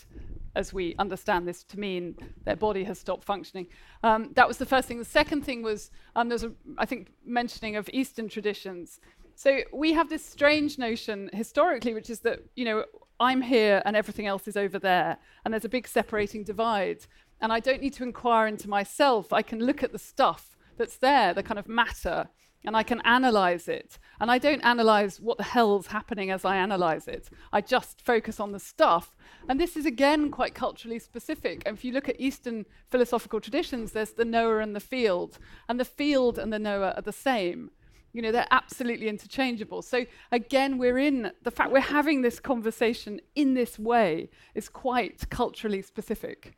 as 0.54 0.72
we 0.72 0.94
understand 0.98 1.46
this 1.46 1.62
to 1.64 1.78
mean 1.78 2.16
their 2.44 2.56
body 2.56 2.84
has 2.84 2.98
stopped 2.98 3.24
functioning. 3.24 3.66
Um, 4.02 4.30
that 4.34 4.48
was 4.48 4.58
the 4.58 4.66
first 4.66 4.88
thing. 4.88 4.98
The 4.98 5.04
second 5.04 5.42
thing 5.42 5.62
was 5.62 5.90
um, 6.16 6.28
there's 6.28 6.44
a, 6.44 6.52
I 6.78 6.86
think, 6.86 7.08
mentioning 7.24 7.76
of 7.76 7.88
Eastern 7.92 8.28
traditions. 8.28 9.00
So 9.34 9.60
we 9.72 9.92
have 9.92 10.08
this 10.08 10.24
strange 10.24 10.78
notion 10.78 11.30
historically, 11.32 11.94
which 11.94 12.10
is 12.10 12.20
that 12.20 12.40
you 12.56 12.64
know 12.64 12.84
I'm 13.18 13.42
here 13.42 13.82
and 13.84 13.96
everything 13.96 14.26
else 14.26 14.46
is 14.46 14.56
over 14.56 14.78
there, 14.78 15.18
and 15.44 15.52
there's 15.52 15.64
a 15.64 15.68
big 15.68 15.88
separating 15.88 16.44
divide. 16.44 17.06
And 17.42 17.52
I 17.52 17.58
don't 17.58 17.80
need 17.80 17.94
to 17.94 18.02
inquire 18.02 18.46
into 18.46 18.68
myself. 18.68 19.32
I 19.32 19.40
can 19.40 19.60
look 19.60 19.82
at 19.82 19.92
the 19.92 19.98
stuff 19.98 20.58
that's 20.76 20.98
there, 20.98 21.32
the 21.32 21.42
kind 21.42 21.58
of 21.58 21.66
matter, 21.66 22.28
and 22.64 22.76
I 22.76 22.82
can 22.82 23.00
analyze 23.02 23.68
it. 23.68 23.98
And 24.20 24.30
I 24.30 24.38
don't 24.38 24.61
analyze 24.61 25.20
what 25.20 25.38
the 25.38 25.44
hell's 25.44 25.86
happening 25.86 26.30
as 26.30 26.44
I 26.44 26.56
analyze 26.56 27.08
it. 27.08 27.30
I 27.52 27.61
just 27.61 28.02
focus 28.02 28.38
on 28.38 28.52
the 28.52 28.61
stuff. 28.61 29.16
And 29.48 29.58
this 29.58 29.76
is 29.76 29.86
again 29.86 30.30
quite 30.30 30.54
culturally 30.54 30.98
specific. 30.98 31.62
And 31.64 31.76
if 31.76 31.84
you 31.84 31.92
look 31.92 32.08
at 32.08 32.20
Eastern 32.20 32.66
philosophical 32.90 33.40
traditions, 33.40 33.92
there's 33.92 34.12
the 34.12 34.24
knower 34.24 34.61
and 34.61 34.76
the 34.76 34.80
field. 34.80 35.38
And 35.68 35.80
the 35.80 35.84
field 35.84 36.38
and 36.38 36.52
the 36.52 36.58
knower 36.58 36.92
are 36.96 37.02
the 37.02 37.12
same. 37.12 37.70
You 38.12 38.22
know, 38.22 38.32
they're 38.32 38.46
absolutely 38.50 39.08
interchangeable. 39.08 39.82
So 39.82 40.04
again, 40.32 40.78
we're 40.78 40.98
in 40.98 41.30
the 41.42 41.50
fact 41.50 41.72
we're 41.72 41.80
having 41.80 42.22
this 42.22 42.40
conversation 42.40 43.20
in 43.34 43.54
this 43.54 43.78
way 43.78 44.30
is 44.54 44.68
quite 44.68 45.30
culturally 45.30 45.80
specific. 45.80 46.54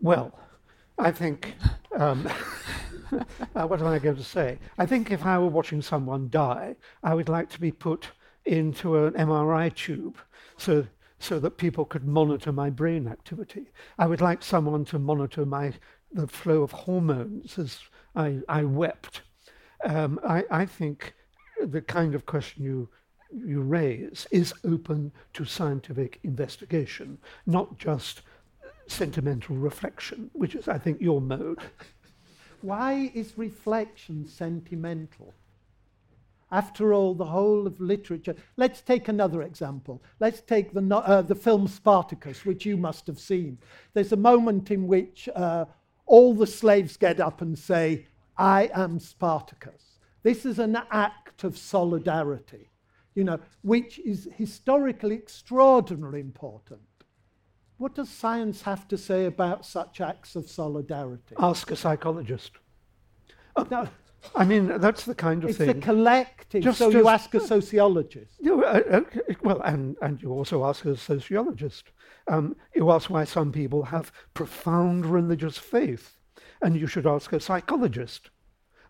Well, 0.00 0.38
I 0.98 1.12
think. 1.12 1.54
Um, 1.96 2.28
uh, 3.54 3.66
what 3.66 3.80
am 3.80 3.86
I 3.86 3.98
going 3.98 4.16
to 4.16 4.24
say? 4.24 4.58
I 4.78 4.86
think 4.86 5.10
if 5.10 5.24
I 5.24 5.38
were 5.38 5.48
watching 5.48 5.82
someone 5.82 6.28
die, 6.30 6.76
I 7.02 7.14
would 7.14 7.28
like 7.28 7.50
to 7.50 7.60
be 7.60 7.72
put 7.72 8.08
into 8.44 8.96
an 8.96 9.14
MRI 9.14 9.74
tube 9.74 10.18
so, 10.56 10.86
so 11.18 11.38
that 11.40 11.56
people 11.56 11.84
could 11.84 12.04
monitor 12.04 12.52
my 12.52 12.70
brain 12.70 13.06
activity. 13.08 13.66
I 13.98 14.06
would 14.06 14.20
like 14.20 14.42
someone 14.42 14.84
to 14.86 14.98
monitor 14.98 15.46
my, 15.46 15.72
the 16.12 16.26
flow 16.26 16.62
of 16.62 16.72
hormones 16.72 17.58
as 17.58 17.78
I, 18.14 18.40
I 18.48 18.64
wept. 18.64 19.22
Um, 19.84 20.20
I, 20.26 20.44
I 20.50 20.66
think 20.66 21.14
the 21.60 21.82
kind 21.82 22.14
of 22.14 22.26
question 22.26 22.64
you 22.64 22.88
you 23.46 23.60
raise 23.62 24.26
is 24.30 24.54
open 24.64 25.10
to 25.32 25.44
scientific 25.44 26.20
investigation, 26.22 27.18
not 27.46 27.78
just 27.78 28.22
sentimental 28.86 29.56
reflection, 29.56 30.30
which 30.32 30.54
is, 30.54 30.68
I 30.68 30.78
think, 30.78 31.00
your 31.00 31.20
mode. 31.20 31.58
Why 32.64 33.10
is 33.12 33.36
reflection 33.36 34.26
sentimental? 34.26 35.34
After 36.50 36.94
all, 36.94 37.12
the 37.12 37.26
whole 37.26 37.66
of 37.66 37.78
literature. 37.78 38.36
Let's 38.56 38.80
take 38.80 39.08
another 39.08 39.42
example. 39.42 40.02
Let's 40.18 40.40
take 40.40 40.72
the, 40.72 40.96
uh, 40.96 41.20
the 41.20 41.34
film 41.34 41.68
Spartacus, 41.68 42.46
which 42.46 42.64
you 42.64 42.78
must 42.78 43.06
have 43.06 43.18
seen. 43.18 43.58
There's 43.92 44.12
a 44.12 44.16
moment 44.16 44.70
in 44.70 44.86
which 44.86 45.28
uh, 45.36 45.66
all 46.06 46.32
the 46.32 46.46
slaves 46.46 46.96
get 46.96 47.20
up 47.20 47.42
and 47.42 47.58
say, 47.58 48.06
I 48.38 48.70
am 48.72 48.98
Spartacus. 48.98 49.98
This 50.22 50.46
is 50.46 50.58
an 50.58 50.78
act 50.90 51.44
of 51.44 51.58
solidarity, 51.58 52.70
you 53.14 53.24
know, 53.24 53.40
which 53.60 53.98
is 53.98 54.26
historically 54.38 55.16
extraordinarily 55.16 56.20
important. 56.20 56.80
What 57.84 57.96
does 57.96 58.08
science 58.08 58.62
have 58.62 58.88
to 58.88 58.96
say 58.96 59.26
about 59.26 59.66
such 59.66 60.00
acts 60.00 60.36
of 60.36 60.48
solidarity? 60.48 61.34
Ask 61.38 61.70
a 61.70 61.76
psychologist. 61.76 62.52
No, 63.70 63.86
I 64.34 64.46
mean, 64.46 64.80
that's 64.80 65.04
the 65.04 65.14
kind 65.14 65.44
of 65.44 65.50
it's 65.50 65.58
thing. 65.58 65.68
a 65.68 65.74
collective, 65.74 66.62
Just- 66.62 66.78
so 66.78 66.88
you 66.88 67.06
ask 67.08 67.34
a 67.34 67.40
sociologist. 67.40 68.36
You 68.40 68.64
uh, 68.64 68.80
uh, 68.90 69.00
well, 69.42 69.60
and, 69.60 69.98
and 70.00 70.22
you 70.22 70.30
also 70.32 70.64
ask 70.64 70.86
a 70.86 70.96
sociologist. 70.96 71.90
Um, 72.26 72.56
you 72.74 72.90
ask 72.90 73.10
why 73.10 73.24
some 73.24 73.52
people 73.52 73.82
have 73.82 74.10
profound 74.32 75.04
religious 75.04 75.58
faith, 75.58 76.16
and 76.62 76.80
you 76.80 76.86
should 76.86 77.06
ask 77.06 77.34
a 77.34 77.38
psychologist. 77.38 78.30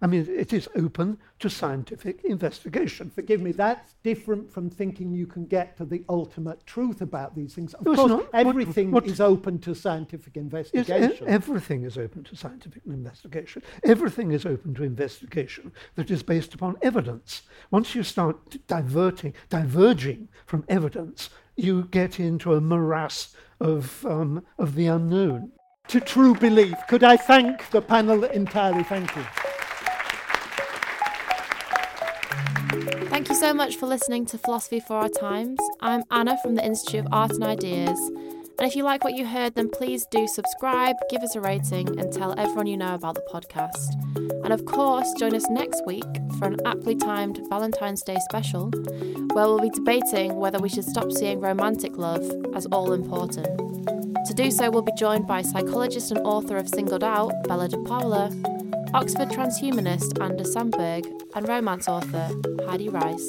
I 0.05 0.07
mean, 0.07 0.29
it 0.29 0.53
is 0.53 0.69
open 0.77 1.17
to 1.39 1.49
scientific 1.49 2.23
investigation. 2.27 3.11
Forgive 3.11 3.41
me, 3.41 3.53
that's 3.53 3.95
different 4.03 4.53
from 4.53 4.69
thinking 4.69 5.15
you 5.15 5.27
can 5.27 5.47
get 5.47 5.79
to 5.79 5.87
the 5.87 6.05
ultimate 6.11 6.67
truth 6.67 7.01
about 7.01 7.35
these 7.35 7.55
things. 7.55 7.73
Of 7.73 7.87
No, 7.87 7.95
course, 7.95 8.09
not. 8.11 8.19
What- 8.19 8.35
everything 8.35 8.91
what- 8.91 9.07
is 9.07 9.19
open 9.19 9.61
to 9.61 9.75
scientific 9.75 10.37
investigation. 10.37 11.27
everything 11.27 11.85
is 11.85 11.97
open 11.97 12.23
to 12.25 12.37
scientific 12.37 12.83
investigation. 12.85 13.63
Everything 13.83 14.31
is 14.33 14.45
open 14.45 14.75
to 14.75 14.83
investigation 14.83 15.73
that 15.95 16.11
is 16.11 16.23
based 16.23 16.53
upon 16.53 16.77
evidence. 16.83 17.41
Once 17.71 17.95
you 17.95 18.03
start 18.03 18.59
diverting, 18.67 19.33
diverging 19.49 20.29
from 20.45 20.65
evidence, 20.69 21.31
you 21.57 21.85
get 21.85 22.21
into 22.21 22.53
a 22.53 22.61
morass 22.61 23.35
of, 23.59 24.05
um, 24.05 24.45
of 24.59 24.75
the 24.75 24.87
unknown. 24.87 25.53
to 25.89 26.01
true 26.01 26.35
belief. 26.35 26.75
Could 26.89 27.05
I 27.05 27.17
thank 27.17 27.71
the 27.71 27.83
panel 27.83 28.25
entirely? 28.25 28.83
Thank 28.85 29.15
you. 29.17 29.25
So 33.45 33.53
much 33.53 33.76
for 33.76 33.84
listening 33.84 34.24
to 34.26 34.38
Philosophy 34.38 34.80
for 34.80 34.97
Our 34.97 35.11
Times. 35.11 35.61
I'm 35.80 36.03
Anna 36.11 36.38
from 36.40 36.55
the 36.55 36.64
Institute 36.64 37.05
of 37.05 37.12
Art 37.12 37.32
and 37.32 37.45
Ideas. 37.45 37.99
And 38.09 38.61
if 38.66 38.74
you 38.74 38.84
like 38.84 39.05
what 39.05 39.12
you 39.12 39.26
heard, 39.26 39.55
then 39.55 39.68
please 39.68 40.07
do 40.11 40.26
subscribe, 40.26 40.97
give 41.11 41.20
us 41.20 41.36
a 41.36 41.42
rating, 41.42 42.01
and 42.01 42.11
tell 42.11 42.32
everyone 42.40 42.66
you 42.66 42.78
know 42.78 42.95
about 42.95 43.16
the 43.16 43.24
podcast. 43.30 44.45
And 44.45 44.51
of 44.51 44.64
course, 44.64 45.12
join 45.18 45.34
us 45.34 45.47
next 45.51 45.84
week 45.84 46.07
for 46.38 46.47
an 46.47 46.57
aptly 46.64 46.97
timed 46.97 47.38
Valentine's 47.51 48.03
Day 48.03 48.16
special, 48.30 48.70
where 49.34 49.45
we'll 49.45 49.61
be 49.61 49.68
debating 49.68 50.36
whether 50.36 50.59
we 50.59 50.70
should 50.70 50.86
stop 50.86 51.12
seeing 51.12 51.38
romantic 51.38 51.99
love 51.99 52.24
as 52.55 52.64
all 52.72 52.95
important. 52.95 53.47
To 54.26 54.32
do 54.34 54.51
so, 54.51 54.70
we'll 54.70 54.80
be 54.80 54.92
joined 54.97 55.26
by 55.26 55.42
psychologist 55.42 56.11
and 56.11 56.20
author 56.20 56.57
of 56.57 56.70
Singled 56.70 57.05
Out, 57.05 57.34
Bella 57.47 57.68
DePaulo, 57.68 58.64
Oxford 58.95 59.28
transhumanist 59.30 60.20
Anders 60.22 60.53
Sandberg, 60.53 61.05
and 61.34 61.49
romance 61.49 61.88
author 61.88 62.30
Heidi 62.68 62.88
Rice. 62.88 63.28